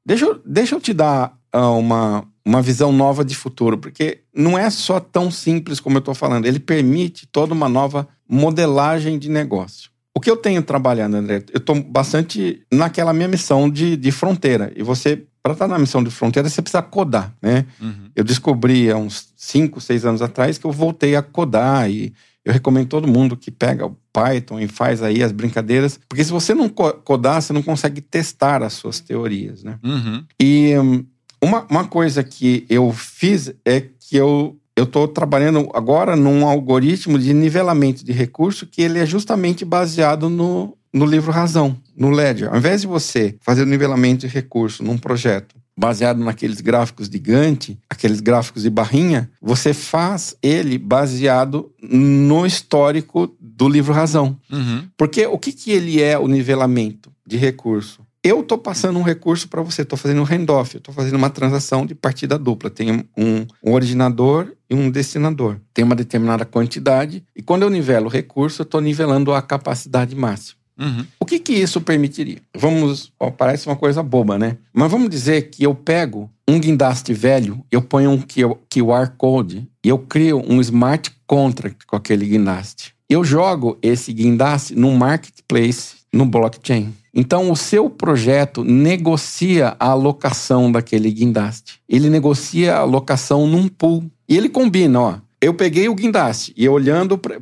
[0.04, 4.58] deixa eu, deixa eu te dar uh, uma, uma visão nova de futuro, porque não
[4.58, 6.46] é só tão simples como eu estou falando.
[6.46, 9.92] Ele permite toda uma nova modelagem de negócio.
[10.16, 14.72] O que eu tenho trabalhando, André, eu estou bastante naquela minha missão de, de fronteira.
[14.76, 17.66] E você, para estar na missão de fronteira, você precisa codar, né?
[17.80, 18.10] Uhum.
[18.16, 22.14] Eu descobri há uns 5, 6 anos atrás que eu voltei a codar e
[22.44, 26.32] eu recomendo todo mundo que pega o Python e faz aí as brincadeiras, porque se
[26.32, 29.78] você não codar, você não consegue testar as suas teorias, né?
[29.84, 30.24] Uhum.
[30.40, 31.06] E um,
[31.42, 37.20] uma, uma coisa que eu fiz é que eu eu estou trabalhando agora num algoritmo
[37.20, 42.50] de nivelamento de recurso que ele é justamente baseado no, no livro Razão, no Ledger.
[42.50, 47.18] Ao invés de você fazer o nivelamento de recurso num projeto baseado naqueles gráficos de
[47.18, 54.38] Gantt, aqueles gráficos de barrinha, você faz ele baseado no histórico do livro Razão.
[54.52, 54.88] Uhum.
[54.96, 58.06] Porque o que, que ele é o nivelamento de recurso?
[58.24, 61.88] Eu estou passando um recurso para você, estou fazendo um handoff, estou fazendo uma transação
[61.88, 62.70] de partida dupla.
[62.70, 65.58] Tem um, um, originador e um destinador.
[65.74, 70.16] Tem uma determinada quantidade, e quando eu nivelo o recurso, eu estou nivelando a capacidade
[70.16, 70.61] máxima.
[70.82, 71.06] Uhum.
[71.20, 72.40] O que que isso permitiria?
[72.58, 74.58] Vamos, ó, parece uma coisa boba, né?
[74.74, 79.90] Mas vamos dizer que eu pego um guindaste velho, eu ponho um QR Code e
[79.90, 82.94] eu crio um smart contract com aquele guindaste.
[83.08, 86.94] eu jogo esse guindaste no marketplace, no blockchain.
[87.14, 91.82] Então, o seu projeto negocia a alocação daquele guindaste.
[91.90, 94.10] Ele negocia a alocação num pool.
[94.30, 95.16] E ele combina, ó.
[95.42, 97.40] Eu peguei o guindaste e olhando para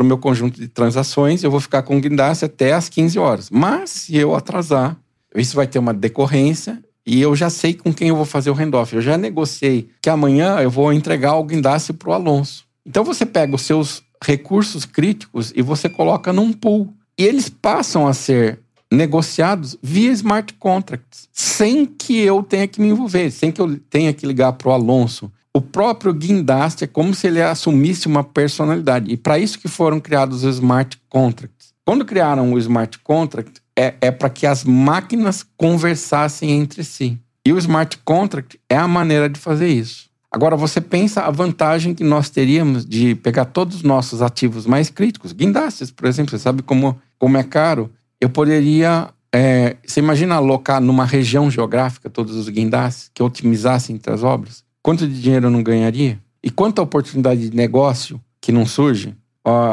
[0.00, 3.50] o meu conjunto de transações, eu vou ficar com o guindaste até às 15 horas.
[3.50, 4.96] Mas, se eu atrasar,
[5.36, 8.54] isso vai ter uma decorrência e eu já sei com quem eu vou fazer o
[8.54, 8.96] handoff.
[8.96, 12.64] Eu já negociei que amanhã eu vou entregar o guindaste para o Alonso.
[12.86, 16.94] Então, você pega os seus recursos críticos e você coloca num pool.
[17.18, 22.88] E eles passam a ser negociados via smart contracts, sem que eu tenha que me
[22.88, 25.30] envolver, sem que eu tenha que ligar para o Alonso.
[25.54, 29.12] O próprio guindaste é como se ele assumisse uma personalidade.
[29.12, 31.74] E para isso que foram criados os smart contracts.
[31.84, 37.18] Quando criaram o smart contract, é, é para que as máquinas conversassem entre si.
[37.46, 40.10] E o smart contract é a maneira de fazer isso.
[40.30, 44.88] Agora, você pensa a vantagem que nós teríamos de pegar todos os nossos ativos mais
[44.88, 47.90] críticos, guindastes, por exemplo, você sabe como, como é caro
[48.22, 49.10] eu poderia.
[49.34, 54.62] É, você imagina alocar numa região geográfica todos os guindastes que otimizassem as obras?
[54.82, 56.18] Quanto de dinheiro eu não ganharia?
[56.42, 59.14] E quanta oportunidade de negócio que não surge?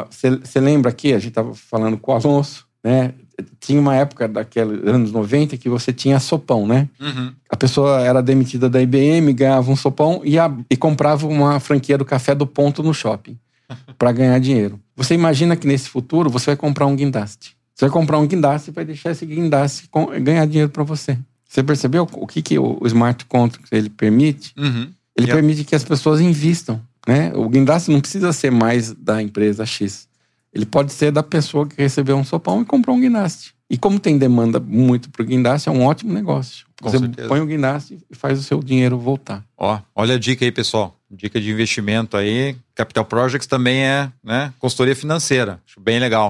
[0.10, 3.14] Você lembra aqui, a gente estava falando com o Alonso, né?
[3.60, 6.90] Tinha uma época daqueles anos 90 que você tinha sopão, né?
[7.00, 7.34] Uhum.
[7.50, 11.98] A pessoa era demitida da IBM, ganhava um sopão e, a, e comprava uma franquia
[11.98, 13.38] do café do ponto no shopping
[13.98, 14.80] para ganhar dinheiro.
[14.96, 17.56] Você imagina que nesse futuro você vai comprar um guindaste.
[17.74, 19.90] Você vai comprar um guindaste e vai deixar esse guindaste
[20.22, 21.18] ganhar dinheiro para você.
[21.48, 24.54] Você percebeu o que, que o smart contract ele permite?
[24.58, 24.92] Uhum.
[25.20, 25.36] Ele yep.
[25.36, 26.82] permite que as pessoas invistam.
[27.06, 27.32] Né?
[27.36, 30.08] O guindaste não precisa ser mais da empresa X.
[30.54, 33.54] Ele pode ser da pessoa que recebeu um sopão e comprou um guindaste.
[33.70, 36.66] E como tem demanda muito para o guindaste, é um ótimo negócio.
[36.82, 37.28] Com você certeza.
[37.28, 39.44] põe o guindaste e faz o seu dinheiro voltar.
[39.58, 40.96] Ó, olha a dica aí, pessoal.
[41.12, 42.56] Dica de investimento aí.
[42.74, 45.60] Capital Projects também é né, consultoria financeira.
[45.68, 46.30] Acho bem legal.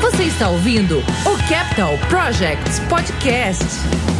[0.00, 4.17] Você está ouvindo o Capital Projects Podcast.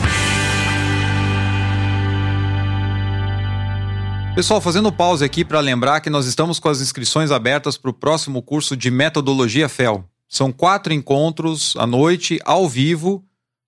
[4.38, 7.92] Pessoal, fazendo pause aqui para lembrar que nós estamos com as inscrições abertas para o
[7.92, 10.04] próximo curso de Metodologia FEL.
[10.28, 13.24] São quatro encontros à noite, ao vivo,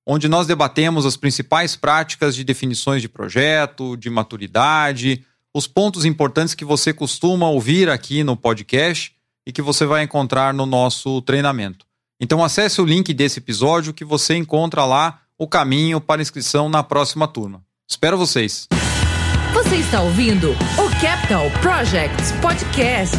[0.06, 6.54] onde nós debatemos as principais práticas de definições de projeto, de maturidade, os pontos importantes
[6.54, 9.12] que você costuma ouvir aqui no podcast
[9.44, 11.84] e que você vai encontrar no nosso treinamento.
[12.20, 16.84] Então acesse o link desse episódio que você encontra lá o caminho para inscrição na
[16.84, 17.60] próxima turma.
[17.88, 18.68] Espero vocês.
[19.52, 23.16] Você está ouvindo o Capital Projects Podcast.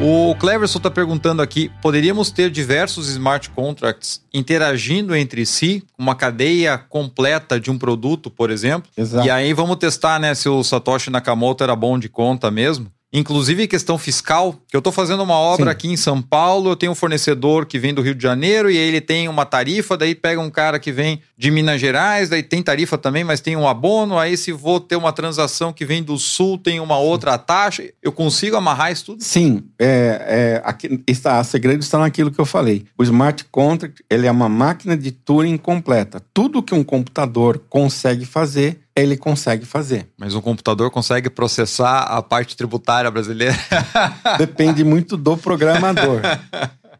[0.00, 6.76] O Cleverson está perguntando aqui: poderíamos ter diversos smart contracts interagindo entre si, uma cadeia
[6.76, 8.90] completa de um produto, por exemplo?
[8.96, 9.26] Exato.
[9.26, 12.90] E aí vamos testar, né, se o Satoshi Nakamoto era bom de conta mesmo.
[13.12, 15.70] Inclusive questão fiscal, que eu estou fazendo uma obra Sim.
[15.70, 18.76] aqui em São Paulo, eu tenho um fornecedor que vem do Rio de Janeiro e
[18.76, 22.62] ele tem uma tarifa, daí pega um cara que vem de Minas Gerais, daí tem
[22.62, 26.18] tarifa também, mas tem um abono, aí se vou ter uma transação que vem do
[26.18, 29.22] Sul, tem uma outra taxa, eu consigo amarrar isso tudo?
[29.22, 32.84] Sim, é, é, aqui está, o segredo está naquilo que eu falei.
[32.98, 36.20] O smart contract, ele é uma máquina de Turing completa.
[36.34, 40.08] Tudo que um computador consegue fazer, ele consegue fazer.
[40.16, 43.54] Mas um computador consegue processar a parte tributária brasileira?
[44.38, 46.22] Depende muito do programador.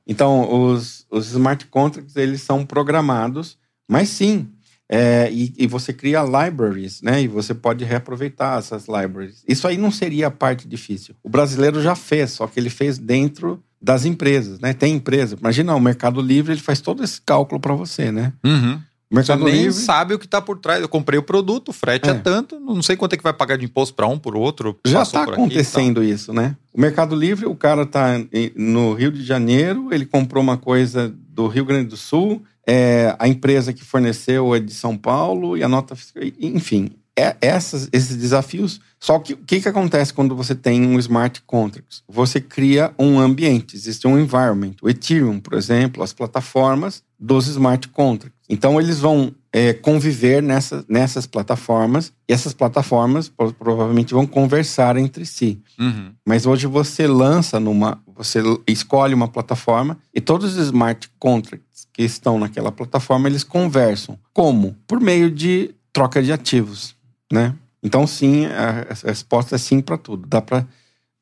[0.06, 4.48] Então, os, os smart contracts, eles são programados, mas sim,
[4.88, 7.22] é, e, e, você cria libraries, né?
[7.22, 9.42] E você pode reaproveitar essas libraries.
[9.48, 11.16] Isso aí não seria a parte difícil.
[11.24, 14.72] O brasileiro já fez, só que ele fez dentro das empresas, né?
[14.72, 15.36] Tem empresa.
[15.38, 18.32] Imagina, o Mercado Livre, ele faz todo esse cálculo para você, né?
[18.44, 18.80] Uhum.
[19.10, 20.82] O Mercado Você nem Livre sabe o que está por trás.
[20.82, 23.32] Eu comprei o produto, o frete é, é tanto, não sei quanto é que vai
[23.32, 24.76] pagar de imposto para um, por outro.
[24.84, 26.56] Já está acontecendo isso, né?
[26.72, 28.20] O Mercado Livre, o cara está
[28.56, 33.28] no Rio de Janeiro, ele comprou uma coisa do Rio Grande do Sul, é, a
[33.28, 36.90] empresa que forneceu é de São Paulo e a nota fiscal, enfim.
[37.18, 38.78] É, essas, esses desafios.
[39.00, 42.02] Só que o que, que acontece quando você tem um smart contract?
[42.06, 44.74] Você cria um ambiente, existe um environment.
[44.82, 48.36] O Ethereum, por exemplo, as plataformas dos smart contracts.
[48.48, 55.24] Então eles vão é, conviver nessa, nessas plataformas e essas plataformas provavelmente vão conversar entre
[55.24, 55.60] si.
[55.78, 56.12] Uhum.
[56.24, 62.02] Mas hoje você lança numa, você escolhe uma plataforma e todos os smart contracts que
[62.02, 64.18] estão naquela plataforma eles conversam.
[64.32, 64.76] Como?
[64.86, 66.96] Por meio de troca de ativos
[67.32, 67.54] né?
[67.82, 70.26] Então, sim, a, resposta é sim para tudo.
[70.26, 70.66] Dá para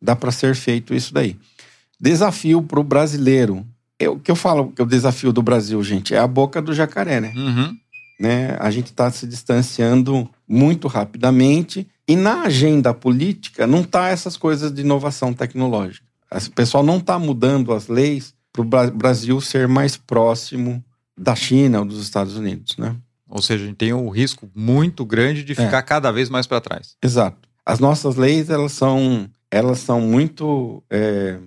[0.00, 1.36] dá para ser feito isso daí.
[1.98, 3.66] Desafio para o brasileiro.
[3.98, 6.60] É o que eu falo que é o desafio do Brasil, gente, é a boca
[6.60, 7.32] do jacaré, né?
[7.36, 7.76] Uhum.
[8.18, 8.56] né?
[8.58, 14.72] A gente está se distanciando muito rapidamente e na agenda política não tá essas coisas
[14.72, 16.06] de inovação tecnológica.
[16.30, 20.84] O pessoal não está mudando as leis para o Brasil ser mais próximo
[21.16, 22.96] da China ou dos Estados Unidos, né?
[23.28, 25.82] Ou seja, a gente tem um risco muito grande de ficar é.
[25.82, 26.96] cada vez mais para trás.
[27.02, 27.48] Exato.
[27.64, 30.82] As nossas leis, elas são, elas são muito...
[30.90, 31.38] É,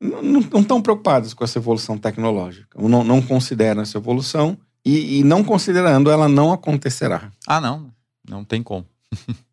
[0.00, 2.80] não estão preocupadas com essa evolução tecnológica.
[2.80, 7.30] Não, não consideram essa evolução e, e não considerando, ela não acontecerá.
[7.46, 7.92] Ah, não.
[8.28, 8.86] Não tem como.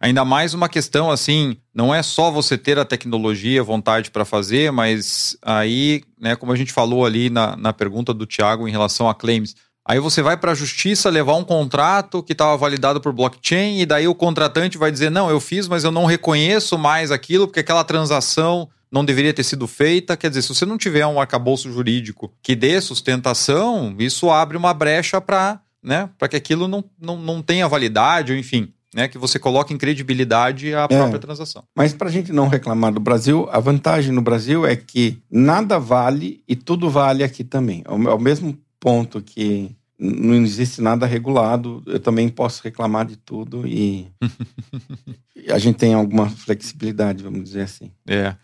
[0.00, 4.72] Ainda mais uma questão assim, não é só você ter a tecnologia, vontade para fazer,
[4.72, 9.10] mas aí, né, como a gente falou ali na, na pergunta do Thiago em relação
[9.10, 9.54] a claims,
[9.86, 13.86] aí você vai para a justiça levar um contrato que estava validado por blockchain e
[13.86, 17.60] daí o contratante vai dizer: "Não, eu fiz, mas eu não reconheço mais aquilo porque
[17.60, 20.16] aquela transação não deveria ter sido feita.
[20.16, 24.74] Quer dizer, se você não tiver um arcabouço jurídico que dê sustentação, isso abre uma
[24.74, 29.38] brecha para né, que aquilo não, não, não tenha validade, ou enfim né, que você
[29.38, 31.64] coloque em credibilidade a própria é, transação.
[31.74, 35.78] Mas para a gente não reclamar do Brasil, a vantagem no Brasil é que nada
[35.78, 37.82] vale e tudo vale aqui também.
[37.86, 43.66] Ao, ao mesmo ponto que não existe nada regulado, eu também posso reclamar de tudo
[43.66, 44.08] e
[45.50, 47.90] a gente tem alguma flexibilidade, vamos dizer assim.
[48.06, 48.34] É.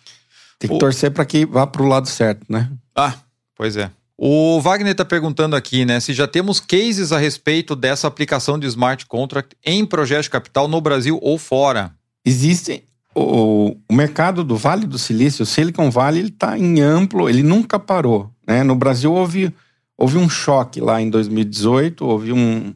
[0.59, 0.79] Tem que o...
[0.79, 2.71] torcer para que vá para o lado certo, né?
[2.95, 3.15] Ah,
[3.55, 3.91] pois é.
[4.19, 8.67] O Wagner está perguntando aqui, né, se já temos cases a respeito dessa aplicação de
[8.67, 11.93] smart contract em projetos de capital no Brasil ou fora.
[12.25, 12.83] Existem.
[13.15, 17.43] O, o mercado do Vale do Silício, o Silicon Valley, ele está em amplo, ele
[17.43, 18.31] nunca parou.
[18.47, 18.63] Né?
[18.63, 19.55] No Brasil houve,
[19.97, 22.75] houve um choque lá em 2018, houve um,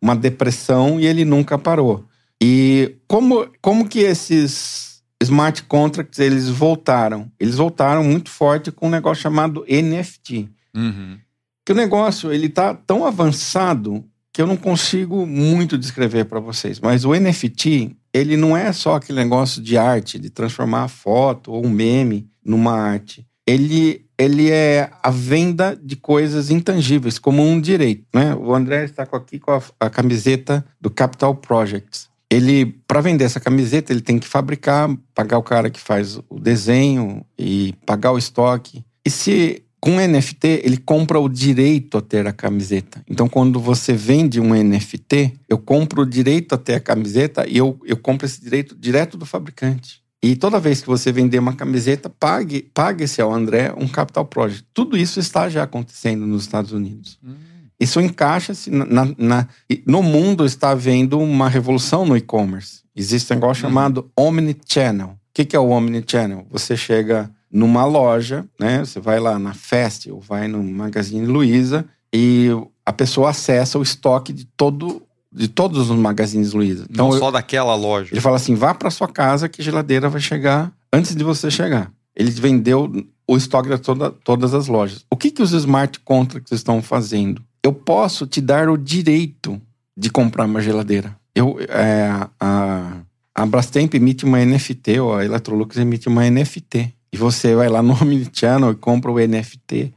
[0.00, 2.04] uma depressão e ele nunca parou.
[2.42, 7.30] E como, como que esses smart contracts eles voltaram?
[7.38, 10.48] Eles voltaram muito forte com um negócio chamado NFT.
[10.74, 11.18] Uhum.
[11.64, 16.78] Que o negócio ele tá tão avançado que eu não consigo muito descrever para vocês.
[16.78, 21.52] Mas o NFT ele não é só aquele negócio de arte, de transformar a foto
[21.52, 23.26] ou um meme numa arte.
[23.46, 28.04] Ele, ele é a venda de coisas intangíveis, como um direito.
[28.14, 28.34] Né?
[28.34, 32.08] O André está aqui com a, a camiseta do Capital Projects.
[32.30, 36.38] Ele, para vender essa camiseta, ele tem que fabricar, pagar o cara que faz o
[36.38, 38.84] desenho e pagar o estoque.
[39.04, 43.02] E se com NFT, ele compra o direito a ter a camiseta.
[43.08, 47.56] Então, quando você vende um NFT, eu compro o direito a ter a camiseta e
[47.56, 50.02] eu, eu compro esse direito direto do fabricante.
[50.20, 54.66] E toda vez que você vender uma camiseta, pague, pague-se ao André um capital project.
[54.74, 57.18] Tudo isso está já acontecendo nos Estados Unidos.
[57.22, 57.36] Hum.
[57.80, 59.48] Isso encaixa-se na, na,
[59.86, 62.82] No mundo está havendo uma revolução no e-commerce.
[62.94, 63.68] Existe um negócio hum.
[63.68, 65.08] chamado Omnichannel.
[65.08, 66.46] O que, que é o Omnichannel?
[66.50, 68.80] Você chega numa loja, né?
[68.80, 72.48] Você vai lá na Fest ou vai no Magazine Luiza e
[72.84, 76.86] a pessoa acessa o estoque de todo de todos os magazines Luiza.
[76.90, 78.10] Então, Não só eu, daquela loja.
[78.12, 81.50] Ele fala assim: vá para sua casa que a geladeira vai chegar antes de você
[81.50, 81.92] chegar.
[82.16, 82.90] Ele vendeu
[83.28, 85.04] o estoque de toda, todas as lojas.
[85.10, 87.42] O que, que os smart contracts estão fazendo?
[87.62, 89.60] Eu posso te dar o direito
[89.96, 91.16] de comprar uma geladeira.
[91.34, 93.00] Eu, é, a,
[93.34, 97.82] a Brastemp emite uma NFT, ou a Electrolux emite uma NFT e você vai lá
[97.82, 99.92] no Omnichannel e compra o NFT.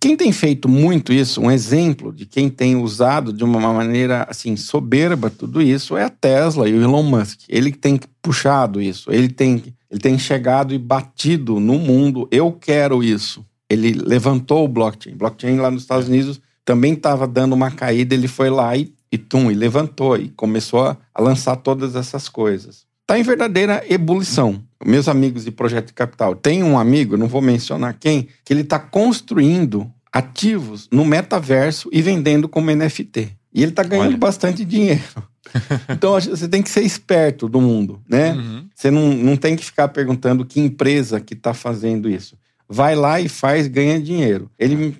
[0.00, 4.56] Quem tem feito muito isso, um exemplo de quem tem usado de uma maneira assim
[4.56, 7.40] soberba tudo isso é a Tesla e o Elon Musk.
[7.48, 12.26] Ele tem puxado isso, ele tem, ele tem chegado e batido no mundo.
[12.30, 13.44] Eu quero isso.
[13.68, 15.14] Ele levantou o blockchain.
[15.14, 18.14] Blockchain lá nos Estados Unidos também estava dando uma caída.
[18.14, 22.28] Ele foi lá e, e tum, e levantou e começou a, a lançar todas essas
[22.28, 22.86] coisas.
[23.02, 27.42] Está em verdadeira ebulição meus amigos de projeto de capital, tem um amigo, não vou
[27.42, 33.30] mencionar quem, que ele está construindo ativos no metaverso e vendendo como NFT.
[33.52, 34.16] E ele está ganhando Olha.
[34.16, 35.02] bastante dinheiro.
[35.88, 38.32] então você tem que ser esperto do mundo, né?
[38.32, 38.66] Uhum.
[38.74, 42.36] Você não, não tem que ficar perguntando que empresa que está fazendo isso.
[42.68, 44.48] Vai lá e faz, ganha dinheiro.
[44.56, 44.96] Ele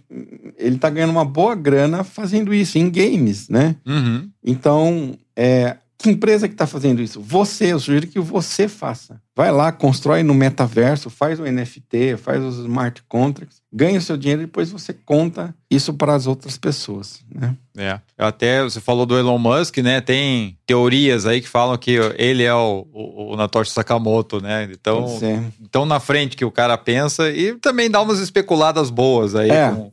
[0.61, 3.76] ele está ganhando uma boa grana fazendo isso em games, né?
[3.86, 4.28] Uhum.
[4.44, 7.20] Então é, que empresa que está fazendo isso?
[7.20, 9.20] Você, eu sugiro que você faça.
[9.36, 14.16] Vai lá, constrói no metaverso, faz o NFT, faz os smart contracts, ganha o seu
[14.16, 17.54] dinheiro e depois você conta isso para as outras pessoas, né?
[17.76, 18.00] É.
[18.16, 20.00] Até você falou do Elon Musk, né?
[20.00, 24.70] Tem teorias aí que falam que ele é o, o, o Natoshi Sakamoto, né?
[24.72, 25.18] Então,
[25.61, 29.70] então na frente que o cara pensa e também dá umas especuladas boas aí é.
[29.70, 29.92] com.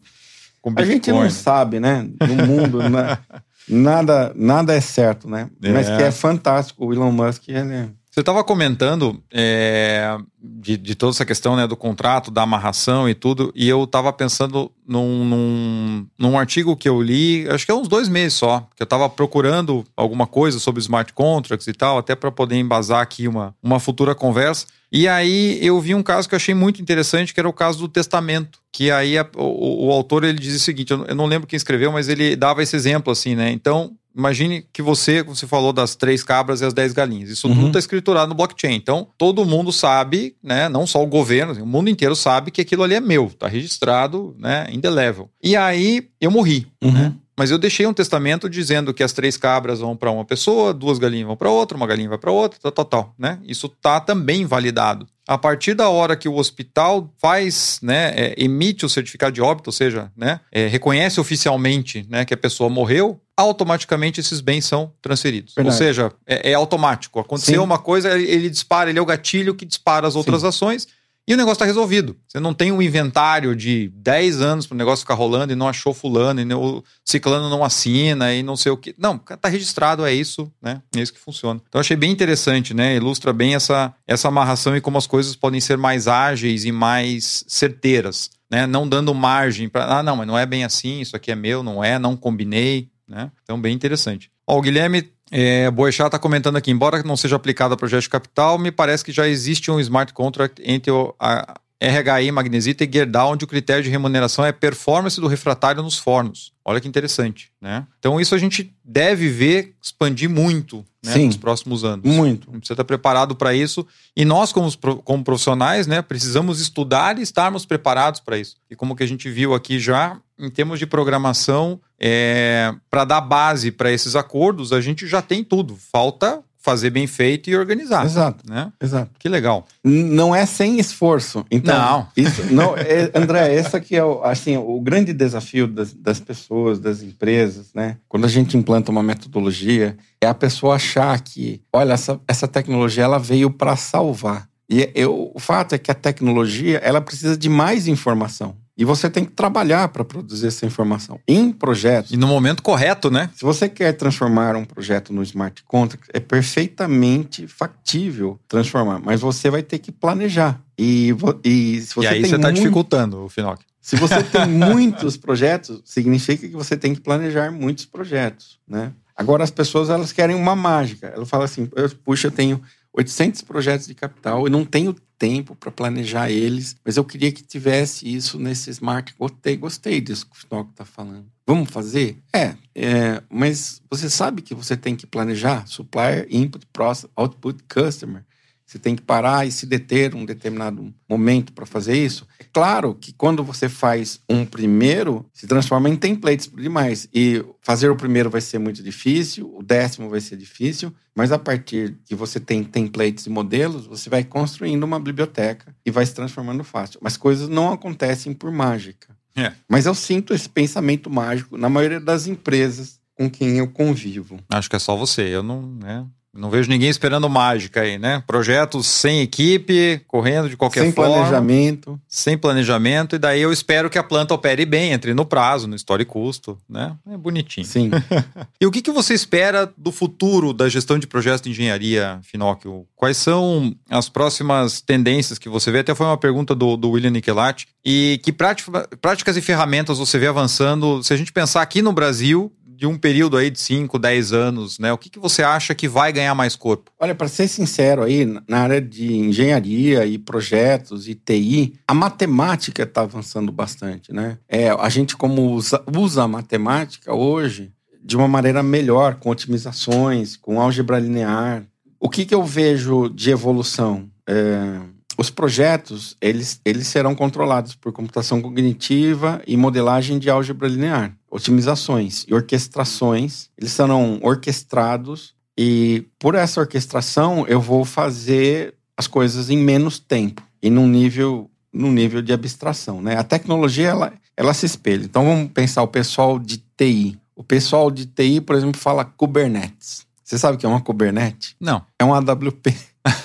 [0.76, 2.08] A gente não sabe, né?
[2.20, 3.18] No mundo, né?
[3.68, 5.50] nada, nada é certo, né?
[5.62, 5.72] É.
[5.72, 6.86] Mas que é fantástico.
[6.86, 11.68] O Elon Musk, ele é Você estava comentando é, de, de, toda essa questão né,
[11.68, 16.90] do contrato, da amarração e tudo, e eu estava pensando num, num, num, artigo que
[16.90, 20.58] eu li, acho que é uns dois meses só, que eu estava procurando alguma coisa
[20.58, 24.66] sobre smart contracts e tal, até para poder embasar aqui uma, uma futura conversa.
[24.92, 27.78] E aí eu vi um caso que eu achei muito interessante, que era o caso
[27.78, 28.58] do testamento.
[28.72, 31.92] Que aí a, o, o, autor ele diz o seguinte: eu não lembro quem escreveu,
[31.92, 33.52] mas ele dava esse exemplo assim, né?
[33.52, 37.30] Então, imagine que você, você falou das três cabras e as dez galinhas.
[37.30, 37.56] Isso uhum.
[37.56, 38.76] tudo está escriturado no blockchain.
[38.76, 40.68] Então, todo mundo sabe, né?
[40.68, 44.36] Não só o governo, o mundo inteiro sabe que aquilo ali é meu, está registrado,
[44.40, 44.68] né?
[44.72, 45.30] Indelével.
[45.42, 46.92] E aí eu morri, uhum.
[46.92, 47.14] né?
[47.38, 50.98] Mas eu deixei um testamento dizendo que as três cabras vão para uma pessoa, duas
[50.98, 53.40] galinhas vão para outra, uma galinha vai para outra, tal, tal, tal, né?
[53.44, 55.08] Isso tá também validado.
[55.28, 59.68] A partir da hora que o hospital faz, né, é, emite o certificado de óbito,
[59.68, 64.92] ou seja, né, é, reconhece oficialmente, né, que a pessoa morreu, automaticamente esses bens são
[65.02, 65.54] transferidos.
[65.54, 65.76] Verdade.
[65.76, 67.20] Ou seja, é, é automático.
[67.20, 67.66] Aconteceu Sim.
[67.66, 70.48] uma coisa, ele, dispara, ele é o gatilho que dispara as outras Sim.
[70.48, 70.88] ações
[71.28, 72.16] e o negócio está resolvido.
[72.28, 75.68] Você não tem um inventário de 10 anos para o negócio ficar rolando e não
[75.68, 78.96] achou fulano, e o ciclano não assina e não sei o que.
[78.98, 80.82] Não, está registrado, é isso, né?
[80.96, 81.62] É isso que funciona.
[81.68, 82.96] Então achei bem interessante, né?
[82.96, 87.44] Ilustra bem essa, essa amarração e como as coisas podem ser mais ágeis e mais
[87.48, 88.30] certeiras.
[88.50, 88.66] Né?
[88.66, 91.62] Não dando margem para, ah, não, mas não é bem assim, isso aqui é meu,
[91.62, 93.30] não é, não combinei, né?
[93.44, 94.32] Então, bem interessante.
[94.46, 98.10] Ó, o Guilherme é, Boechat está comentando aqui, embora não seja aplicado a projeto de
[98.10, 102.90] capital, me parece que já existe um smart contract entre o, a RHI, Magnesita e
[102.92, 106.52] Gerdau, onde o critério de remuneração é performance do refratário nos fornos.
[106.66, 107.86] Olha que interessante, né?
[108.00, 112.06] Então isso a gente deve ver expandir muito né, Sim, nos próximos anos.
[112.06, 112.52] Muito.
[112.64, 113.86] Você está preparado para isso.
[114.16, 114.70] E nós, como,
[115.04, 118.58] como profissionais, né, precisamos estudar e estarmos preparados para isso.
[118.70, 123.22] E como que a gente viu aqui já, em termos de programação, é, para dar
[123.22, 125.76] base para esses acordos, a gente já tem tudo.
[125.76, 128.06] Falta fazer bem feito e organizar.
[128.06, 128.44] Exato.
[128.50, 128.72] Né?
[128.82, 129.12] Exato.
[129.18, 129.66] Que legal.
[129.84, 131.46] Não é sem esforço.
[131.50, 132.08] Então, não.
[132.16, 136.80] Isso, não é, André, esse aqui é o, assim, o grande desafio das, das pessoas,
[136.80, 137.98] das empresas, né?
[138.08, 143.04] Quando a gente implanta uma metodologia, é a pessoa achar que, olha, essa, essa tecnologia
[143.04, 144.48] ela veio para salvar.
[144.70, 148.56] E eu, o fato é que a tecnologia ela precisa de mais informação.
[148.78, 152.12] E você tem que trabalhar para produzir essa informação em projetos.
[152.12, 153.30] E no momento correto, né?
[153.36, 159.50] Se você quer transformar um projeto no smart contract, é perfeitamente factível transformar, mas você
[159.50, 160.62] vai ter que planejar.
[160.78, 162.62] E, e, se você e aí você está muito...
[162.62, 163.60] dificultando o Finoc.
[163.82, 168.92] Se você tem muitos projetos, significa que você tem que planejar muitos projetos, né?
[169.16, 171.08] Agora as pessoas elas querem uma mágica.
[171.08, 171.68] Ela fala assim:
[172.06, 172.62] puxa, eu tenho
[172.94, 177.44] 800 projetos de capital e não tenho tempo para planejar eles, mas eu queria que
[177.44, 179.14] tivesse isso nesse smart.
[179.18, 181.26] Gostei, gostei disso que o Stock está falando.
[181.46, 182.18] Vamos fazer?
[182.34, 188.26] É, é, mas você sabe que você tem que planejar supplier, input, process, output, customer.
[188.68, 192.28] Você tem que parar e se deter um determinado momento para fazer isso.
[192.38, 197.08] É claro que quando você faz um primeiro, se transforma em templates demais.
[197.14, 201.40] E fazer o primeiro vai ser muito difícil, o décimo vai ser difícil, mas a
[201.40, 206.14] partir que você tem templates e modelos, você vai construindo uma biblioteca e vai se
[206.14, 207.00] transformando fácil.
[207.02, 209.16] Mas coisas não acontecem por mágica.
[209.34, 209.54] É.
[209.70, 214.40] Mas eu sinto esse pensamento mágico na maioria das empresas com quem eu convivo.
[214.50, 215.22] Acho que é só você.
[215.24, 216.06] Eu não, né?
[216.38, 218.24] Não vejo ninguém esperando mágica aí, né?
[218.28, 221.14] Projetos sem equipe, correndo de qualquer sem forma.
[221.14, 222.02] Sem planejamento.
[222.08, 223.16] Sem planejamento.
[223.16, 226.06] E daí eu espero que a planta opere bem, entre no prazo, no história e
[226.06, 226.96] custo, né?
[227.12, 227.66] É bonitinho.
[227.66, 227.90] Sim.
[228.62, 232.86] e o que, que você espera do futuro da gestão de projetos de engenharia, Finóquio?
[232.96, 235.80] Quais são as próximas tendências que você vê?
[235.80, 237.68] Até foi uma pergunta do, do William Nicolati.
[237.84, 241.02] E que práticas e ferramentas você vê avançando?
[241.04, 244.78] Se a gente pensar aqui no Brasil, de um período aí de 5, 10 anos,
[244.78, 244.94] né?
[244.94, 246.92] O que, que você acha que vai ganhar mais corpo?
[247.00, 252.84] Olha, para ser sincero aí, na área de engenharia e projetos e TI, a matemática
[252.84, 254.38] está avançando bastante, né?
[254.48, 257.72] É, a gente como usa, usa a matemática hoje
[258.04, 261.66] de uma maneira melhor, com otimizações, com álgebra linear.
[262.00, 264.08] O que, que eu vejo de evolução?
[264.30, 264.80] É,
[265.18, 271.18] os projetos, eles, eles serão controlados por computação cognitiva e modelagem de álgebra linear.
[271.30, 279.50] Otimizações e orquestrações, eles serão orquestrados e por essa orquestração eu vou fazer as coisas
[279.50, 283.02] em menos tempo e num nível, num nível de abstração.
[283.02, 283.18] Né?
[283.18, 285.04] A tecnologia, ela, ela se espelha.
[285.04, 287.20] Então vamos pensar o pessoal de TI.
[287.36, 290.06] O pessoal de TI, por exemplo, fala Kubernetes.
[290.24, 291.56] Você sabe o que é uma Kubernetes?
[291.60, 291.84] Não.
[291.98, 292.76] É um AWP.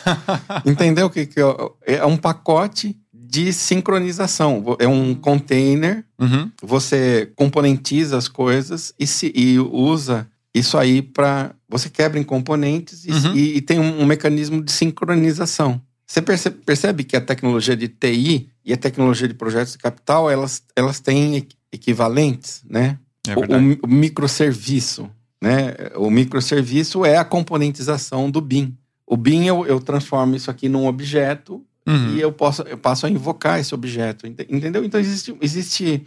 [0.65, 1.99] Entendeu o que, que é?
[2.01, 2.97] É um pacote
[3.33, 4.63] de sincronização.
[4.79, 6.51] É um container, uhum.
[6.63, 13.07] você componentiza as coisas e, se, e usa isso aí para você quebra em componentes
[13.07, 13.35] e, uhum.
[13.35, 15.81] e, e tem um, um, mecanismo de sincronização.
[16.07, 20.31] Você percebe, percebe, que a tecnologia de TI e a tecnologia de projetos de capital,
[20.31, 22.99] elas, elas têm equivalentes, né?
[23.27, 25.09] É o, o, microserviço,
[25.41, 25.75] né?
[25.97, 28.77] O microserviço é a componentização do BIM.
[29.07, 32.15] O BIM, eu, eu transformo isso aqui num objeto uhum.
[32.15, 34.85] e eu, posso, eu passo a invocar esse objeto, entendeu?
[34.85, 36.05] Então, existe, existe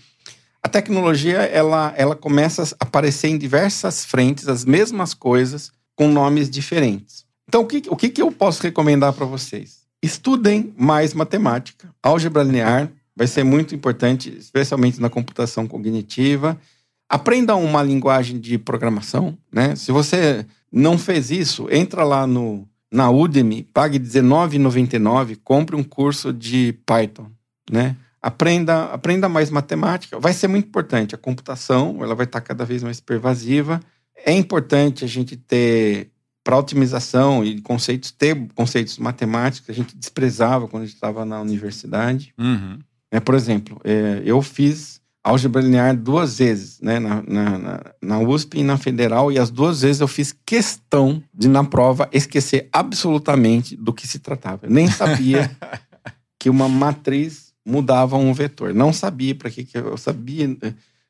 [0.66, 6.50] a tecnologia ela, ela começa a aparecer em diversas frentes, as mesmas coisas, com nomes
[6.50, 7.24] diferentes.
[7.48, 9.82] Então, o que, o que, que eu posso recomendar para vocês?
[10.02, 11.94] Estudem mais matemática.
[12.02, 16.60] Álgebra linear vai ser muito importante, especialmente na computação cognitiva.
[17.08, 19.38] Aprendam uma linguagem de programação.
[19.52, 19.76] Né?
[19.76, 26.32] Se você não fez isso, entra lá no, na Udemy, pague R$19,99, compre um curso
[26.32, 27.30] de Python.
[27.70, 27.96] Né?
[28.22, 30.20] Aprenda, aprenda mais matemática.
[30.20, 31.14] Vai ser muito importante.
[31.16, 33.80] A computação ela vai estar cada vez mais pervasiva.
[34.26, 36.10] É importante a gente ter,
[36.44, 41.26] para otimização e conceitos, ter conceitos matemáticos que a gente desprezava quando a gente estava
[41.26, 42.34] na universidade.
[42.38, 42.80] Uhum.
[43.12, 48.60] É, por exemplo, é, eu fiz álgebra linear duas vezes, né, na, na, na, USP
[48.60, 53.76] e na Federal, e as duas vezes eu fiz questão de, na prova, esquecer absolutamente
[53.76, 54.68] do que se tratava.
[54.68, 55.50] Eu nem sabia
[56.40, 58.72] que uma matriz mudava um vetor.
[58.72, 60.56] Não sabia para que, que eu sabia.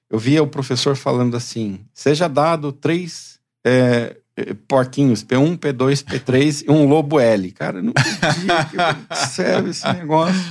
[0.09, 4.15] Eu via o professor falando assim: seja dado três é,
[4.65, 7.51] porquinhos, P1, P2, P3 e um lobo L.
[7.51, 8.47] Cara, eu não entendi
[9.09, 10.41] que serve esse negócio.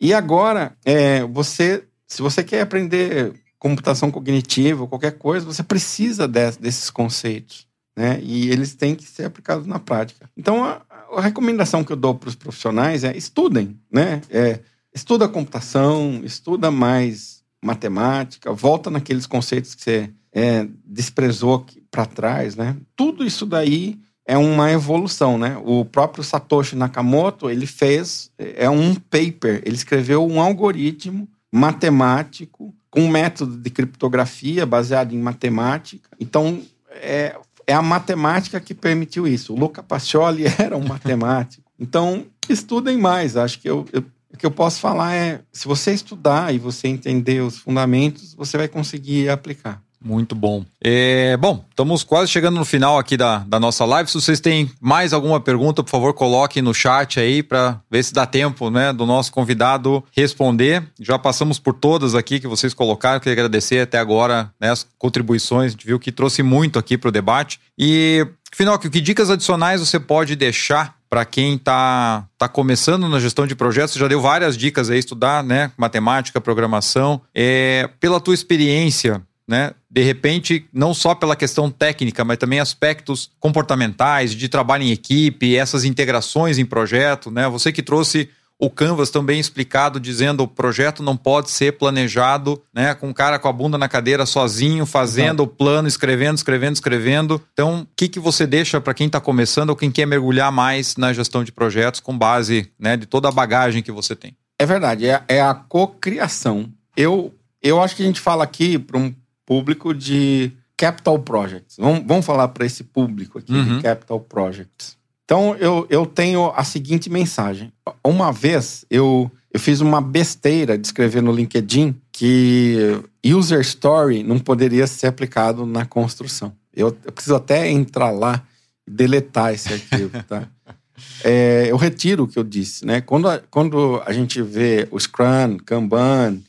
[0.00, 6.50] E agora, é, você, se você quer aprender computação cognitiva qualquer coisa, você precisa de,
[6.60, 7.66] desses conceitos.
[7.96, 8.20] Né?
[8.22, 10.28] E eles têm que ser aplicados na prática.
[10.36, 10.82] Então, a,
[11.16, 14.20] a recomendação que eu dou para os profissionais é estudem, né?
[14.28, 14.60] É,
[14.94, 22.76] estuda computação, estuda mais matemática, volta naqueles conceitos que você é, desprezou para trás, né?
[22.94, 25.58] Tudo isso daí é uma evolução, né?
[25.64, 33.02] O próprio Satoshi Nakamoto, ele fez, é um paper, ele escreveu um algoritmo matemático com
[33.02, 36.08] um método de criptografia baseado em matemática.
[36.18, 37.36] Então, é,
[37.66, 39.52] é a matemática que permitiu isso.
[39.52, 41.70] O Luca Pacioli era um matemático.
[41.78, 43.36] Então, estudem mais.
[43.36, 46.88] Acho que eu, eu o que eu posso falar é, se você estudar e você
[46.88, 49.82] entender os fundamentos, você vai conseguir aplicar.
[50.04, 50.64] Muito bom.
[50.82, 54.10] É, bom, estamos quase chegando no final aqui da, da nossa live.
[54.10, 58.12] Se vocês têm mais alguma pergunta, por favor, coloquem no chat aí para ver se
[58.12, 60.82] dá tempo né, do nosso convidado responder.
[61.00, 63.20] Já passamos por todas aqui que vocês colocaram.
[63.20, 65.66] Queria agradecer até agora né, as contribuições.
[65.66, 67.60] A gente viu que trouxe muito aqui para o debate.
[67.78, 73.46] E, final, que dicas adicionais você pode deixar para quem está tá começando na gestão
[73.46, 77.20] de projetos, já deu várias dicas aí, estudar né, matemática, programação.
[77.34, 83.30] É, pela tua experiência, né, de repente, não só pela questão técnica, mas também aspectos
[83.38, 87.46] comportamentais, de trabalho em equipe, essas integrações em projeto, né?
[87.46, 92.94] Você que trouxe o Canvas também explicado, dizendo o projeto não pode ser planejado né,
[92.94, 97.42] com o cara com a bunda na cadeira sozinho, fazendo o plano, escrevendo, escrevendo, escrevendo.
[97.52, 100.96] Então, o que, que você deixa para quem está começando ou quem quer mergulhar mais
[100.96, 104.34] na gestão de projetos com base né, de toda a bagagem que você tem?
[104.58, 106.70] É verdade, é, é a cocriação.
[106.96, 109.12] Eu, eu acho que a gente fala aqui para um
[109.52, 111.76] público de capital projects.
[111.78, 113.76] Vamos, vamos falar para esse público aqui uhum.
[113.76, 114.96] de capital projects.
[115.26, 117.70] Então eu, eu tenho a seguinte mensagem.
[118.02, 124.38] Uma vez eu, eu fiz uma besteira de escrever no LinkedIn que user story não
[124.38, 126.54] poderia ser aplicado na construção.
[126.74, 128.42] Eu, eu preciso até entrar lá
[128.86, 130.48] e deletar esse arquivo, tá?
[131.24, 133.00] É, eu retiro o que eu disse, né?
[133.00, 136.40] Quando a, quando a gente vê o Scrum, Kanban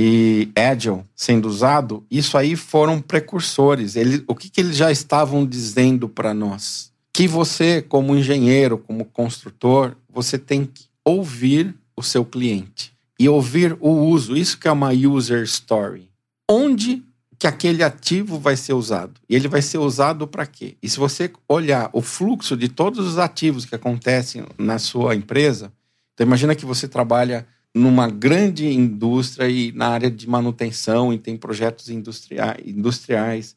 [0.00, 3.96] e Agile sendo usado, isso aí foram precursores.
[3.96, 6.88] Ele, o que, que eles já estavam dizendo para nós?
[7.18, 13.76] que você, como engenheiro, como construtor, você tem que ouvir o seu cliente e ouvir
[13.80, 14.36] o uso.
[14.36, 16.08] Isso que é uma user story.
[16.48, 17.02] Onde
[17.36, 19.20] que aquele ativo vai ser usado?
[19.28, 20.76] E ele vai ser usado para quê?
[20.80, 25.72] E se você olhar o fluxo de todos os ativos que acontecem na sua empresa,
[26.14, 27.44] então imagina que você trabalha
[27.78, 33.56] numa grande indústria e na área de manutenção e tem projetos industriais.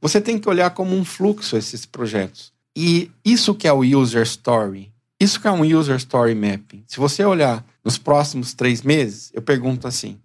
[0.00, 2.52] Você tem que olhar como um fluxo esses projetos.
[2.74, 4.90] E isso que é o user story.
[5.18, 6.82] Isso que é um user story mapping.
[6.86, 10.18] Se você olhar nos próximos três meses, eu pergunto assim: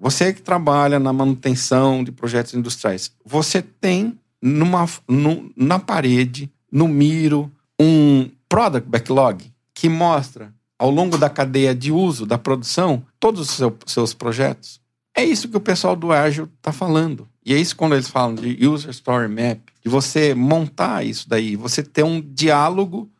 [0.00, 6.88] você que trabalha na manutenção de projetos industriais, você tem numa, no, na parede, no
[6.88, 13.40] Miro, um product backlog que mostra ao longo da cadeia de uso da produção todos
[13.40, 14.80] os seu, seus projetos?
[15.14, 17.28] É isso que o pessoal do Agile está falando.
[17.44, 21.56] E é isso quando eles falam de User Story Map, de você montar isso daí,
[21.56, 23.10] você ter um diálogo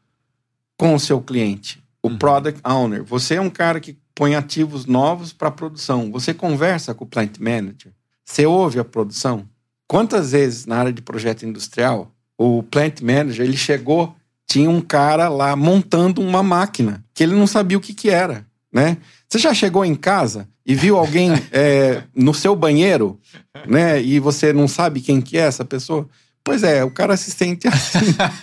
[0.79, 2.19] com o seu cliente, o uhum.
[2.19, 3.03] Product Owner.
[3.03, 6.13] Você é um cara que põe ativos novos para produção.
[6.13, 7.93] Você conversa com o Plant Manager.
[8.25, 9.49] Você ouve a produção.
[9.89, 14.15] Quantas vezes na área de projeto industrial o Plant Manager ele chegou
[14.49, 18.47] tinha um cara lá montando uma máquina que ele não sabia o que, que era,
[18.73, 18.97] né?
[19.29, 23.21] Você já chegou em casa e viu alguém é, no seu banheiro,
[23.67, 24.03] né?
[24.03, 26.09] E você não sabe quem que é essa pessoa?
[26.43, 27.99] Pois é, o cara se sente assim.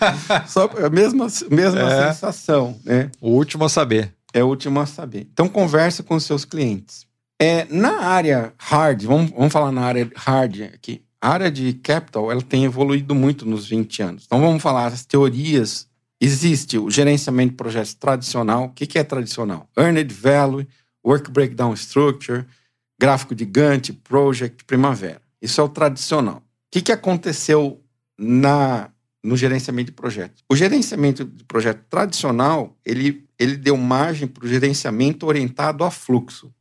[0.47, 2.13] Só a mesma, mesma é.
[2.13, 3.09] sensação, né?
[3.19, 4.13] O último a saber.
[4.31, 5.27] É o último a saber.
[5.33, 7.07] Então conversa com os seus clientes.
[7.41, 11.01] É, na área hard, vamos, vamos falar na área hard aqui.
[11.19, 14.23] A área de capital ela tem evoluído muito nos 20 anos.
[14.27, 15.87] Então vamos falar as teorias
[16.25, 18.65] Existe o gerenciamento de projetos tradicional.
[18.65, 19.69] O que é tradicional?
[19.77, 20.67] Earned Value,
[21.05, 22.45] Work Breakdown Structure,
[22.99, 25.21] gráfico de Gantt, Project, Primavera.
[25.39, 26.37] Isso é o tradicional.
[26.75, 27.79] O que aconteceu
[28.17, 28.89] na,
[29.23, 30.43] no gerenciamento de projetos?
[30.49, 36.51] O gerenciamento de projeto tradicional, ele, ele deu margem para o gerenciamento orientado a fluxo.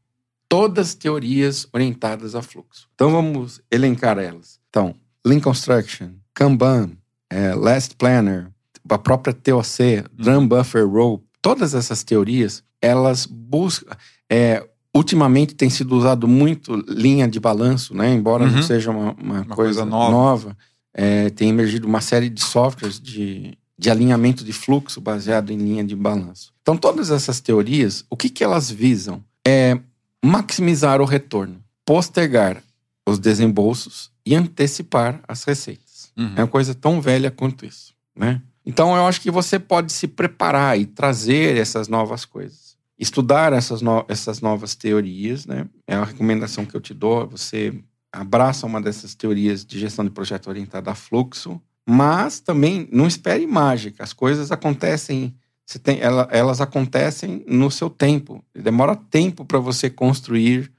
[0.47, 2.87] Todas teorias orientadas a fluxo.
[2.95, 4.61] Então vamos elencar elas.
[4.69, 6.99] Então, Lean Construction, Kanban,
[7.31, 8.54] é, Last Planner,
[8.89, 13.95] a própria TOC, Drum Buffer Rope, todas essas teorias, elas buscam.
[14.31, 18.13] É, ultimamente tem sido usado muito linha de balanço, né?
[18.13, 18.53] Embora uhum.
[18.53, 20.57] não seja uma, uma, uma coisa, coisa, nova, nova
[20.95, 25.83] é, tem emergido uma série de softwares de, de alinhamento de fluxo baseado em linha
[25.83, 26.53] de balanço.
[26.63, 29.23] Então, todas essas teorias, o que, que elas visam?
[29.47, 29.79] É
[30.25, 32.63] maximizar o retorno, postergar
[33.07, 36.11] os desembolsos e antecipar as receitas.
[36.17, 36.33] Uhum.
[36.37, 38.41] É uma coisa tão velha quanto isso, né?
[38.65, 42.77] Então eu acho que você pode se preparar e trazer essas novas coisas.
[42.99, 45.67] Estudar essas, no essas novas teorias, né?
[45.87, 47.27] É a recomendação que eu te dou.
[47.29, 47.75] Você
[48.13, 53.47] abraça uma dessas teorias de gestão de projeto orientada a fluxo, mas também não espere
[53.47, 54.03] mágica.
[54.03, 55.35] As coisas acontecem,
[55.83, 58.43] tem, ela, elas acontecem no seu tempo.
[58.55, 60.73] Demora tempo para você construir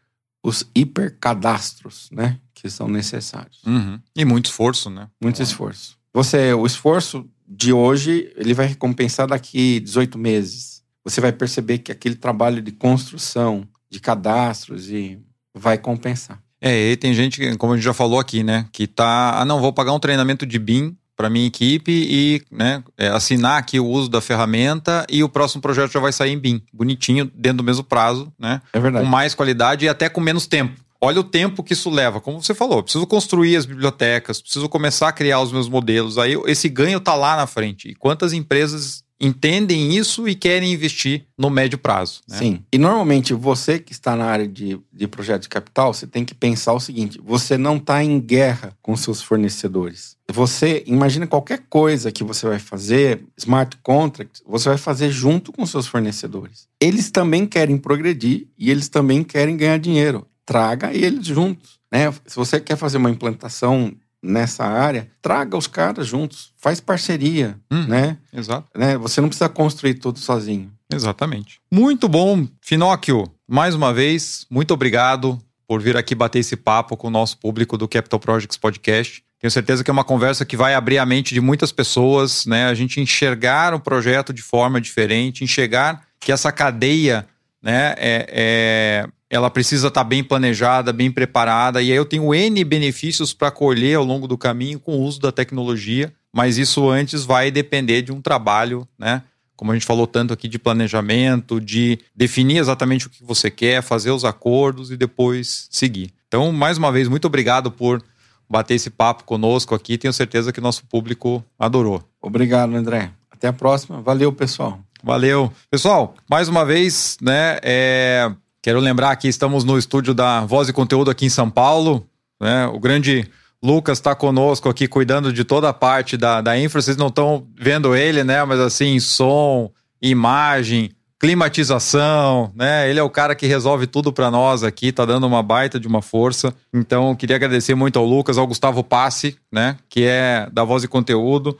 [0.43, 2.39] os hipercadastros, né?
[2.53, 3.61] Que são necessários.
[3.65, 3.99] Uhum.
[4.15, 5.09] E muito esforço, né?
[5.21, 5.97] Muito esforço.
[6.13, 10.83] Você, o esforço de hoje, ele vai recompensar daqui 18 meses.
[11.03, 15.19] Você vai perceber que aquele trabalho de construção, de cadastros, e
[15.53, 16.41] vai compensar.
[16.59, 19.59] É, e tem gente, como a gente já falou aqui, né, que tá, ah, não,
[19.59, 23.85] vou pagar um treinamento de BIM para minha equipe e né, é, assinar aqui o
[23.85, 27.63] uso da ferramenta e o próximo projeto já vai sair em BIM, bonitinho, dentro do
[27.63, 28.61] mesmo prazo, né?
[28.73, 29.05] É verdade.
[29.05, 30.84] Com mais qualidade e até com menos tempo.
[31.05, 32.19] Olha o tempo que isso leva.
[32.19, 36.17] Como você falou, preciso construir as bibliotecas, preciso começar a criar os meus modelos.
[36.17, 37.89] Aí esse ganho está lá na frente.
[37.89, 42.21] E quantas empresas entendem isso e querem investir no médio prazo.
[42.27, 42.37] Né?
[42.37, 42.59] Sim.
[42.71, 46.33] E normalmente você que está na área de, de projeto de capital, você tem que
[46.33, 50.15] pensar o seguinte: você não está em guerra com seus fornecedores.
[50.31, 55.65] Você imagina qualquer coisa que você vai fazer, smart contract, você vai fazer junto com
[55.65, 56.67] seus fornecedores.
[56.81, 61.79] Eles também querem progredir e eles também querem ganhar dinheiro traga eles juntos.
[61.91, 62.11] Né?
[62.25, 67.85] Se você quer fazer uma implantação nessa área, traga os caras juntos, faz parceria, hum,
[67.87, 68.17] né?
[68.33, 68.67] Exato.
[68.75, 68.97] Né?
[68.97, 70.71] Você não precisa construir tudo sozinho.
[70.91, 71.59] Exatamente.
[71.71, 73.31] Muito bom, Finóquio.
[73.47, 77.77] Mais uma vez, muito obrigado por vir aqui bater esse papo com o nosso público
[77.77, 79.23] do Capital Projects Podcast.
[79.39, 82.65] Tenho certeza que é uma conversa que vai abrir a mente de muitas pessoas, né?
[82.65, 87.27] A gente enxergar o projeto de forma diferente, enxergar que essa cadeia,
[87.61, 92.33] né, é, é ela precisa estar tá bem planejada, bem preparada, e aí eu tenho
[92.33, 96.89] N benefícios para colher ao longo do caminho com o uso da tecnologia, mas isso
[96.89, 99.23] antes vai depender de um trabalho, né?
[99.55, 103.81] Como a gente falou tanto aqui de planejamento, de definir exatamente o que você quer,
[103.81, 106.13] fazer os acordos e depois seguir.
[106.27, 108.03] Então, mais uma vez, muito obrigado por
[108.49, 109.97] bater esse papo conosco aqui.
[109.97, 112.03] Tenho certeza que nosso público adorou.
[112.21, 113.11] Obrigado, André.
[113.31, 114.01] Até a próxima.
[114.01, 114.79] Valeu, pessoal.
[115.01, 115.51] Valeu.
[115.69, 117.59] Pessoal, mais uma vez, né?
[117.63, 118.29] É
[118.65, 122.03] Quero lembrar que estamos no estúdio da Voz e Conteúdo aqui em São Paulo.
[122.41, 122.65] Né?
[122.65, 123.29] O grande
[123.61, 126.81] Lucas está conosco aqui cuidando de toda a parte da, da infra.
[126.81, 128.43] Vocês não estão vendo ele, né?
[128.43, 129.69] Mas assim, som,
[130.01, 130.89] imagem,
[131.19, 132.89] climatização, né?
[132.89, 135.87] Ele é o cara que resolve tudo para nós aqui, tá dando uma baita de
[135.87, 136.51] uma força.
[136.73, 139.77] Então, queria agradecer muito ao Lucas, ao Gustavo Passe, né?
[139.87, 141.55] Que é da Voz e Conteúdo.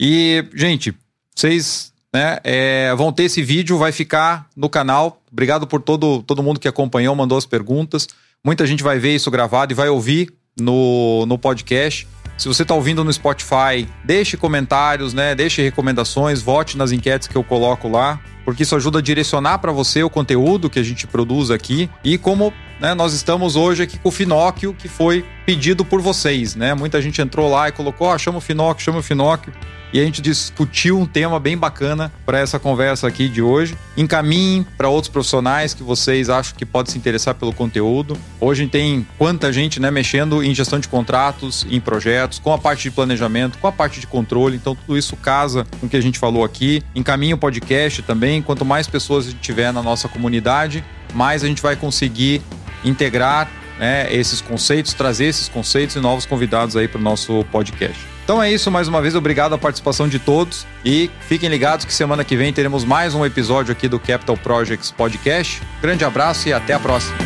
[0.00, 0.92] E, gente,
[1.36, 2.38] vocês né?
[2.42, 5.20] É, vão ter esse vídeo, vai ficar no canal.
[5.30, 8.08] Obrigado por todo, todo mundo que acompanhou, mandou as perguntas.
[8.44, 12.06] Muita gente vai ver isso gravado e vai ouvir no, no podcast.
[12.36, 15.34] Se você está ouvindo no Spotify, deixe comentários, né?
[15.34, 19.72] Deixe recomendações, vote nas enquetes que eu coloco lá, porque isso ajuda a direcionar para
[19.72, 21.90] você o conteúdo que a gente produz aqui.
[22.04, 26.54] E como né, nós estamos hoje aqui com o Finóquio, que foi pedido por vocês,
[26.54, 26.74] né?
[26.74, 29.52] Muita gente entrou lá e colocou, ah, chama o Finóquio, chama o Finóquio
[29.92, 33.76] e a gente discutiu um tema bem bacana para essa conversa aqui de hoje.
[33.96, 38.16] Encaminhem para outros profissionais que vocês acham que podem se interessar pelo conteúdo.
[38.38, 42.82] Hoje tem quanta gente né, mexendo em gestão de contratos, em projetos, com a parte
[42.82, 44.56] de planejamento, com a parte de controle.
[44.56, 46.82] Então, tudo isso casa com o que a gente falou aqui.
[46.94, 48.42] Encaminhe o podcast também.
[48.42, 50.84] Quanto mais pessoas a gente tiver na nossa comunidade,
[51.14, 52.42] mais a gente vai conseguir
[52.84, 53.48] integrar
[53.78, 57.98] né, esses conceitos, trazer esses conceitos e novos convidados aí para o nosso podcast.
[58.24, 61.94] Então é isso, mais uma vez, obrigado à participação de todos e fiquem ligados que
[61.94, 65.62] semana que vem teremos mais um episódio aqui do Capital Projects Podcast.
[65.80, 67.16] Grande abraço e até a próxima.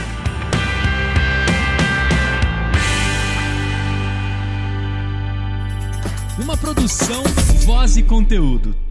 [6.39, 7.23] Uma produção,
[7.65, 8.82] voz e conteúdo.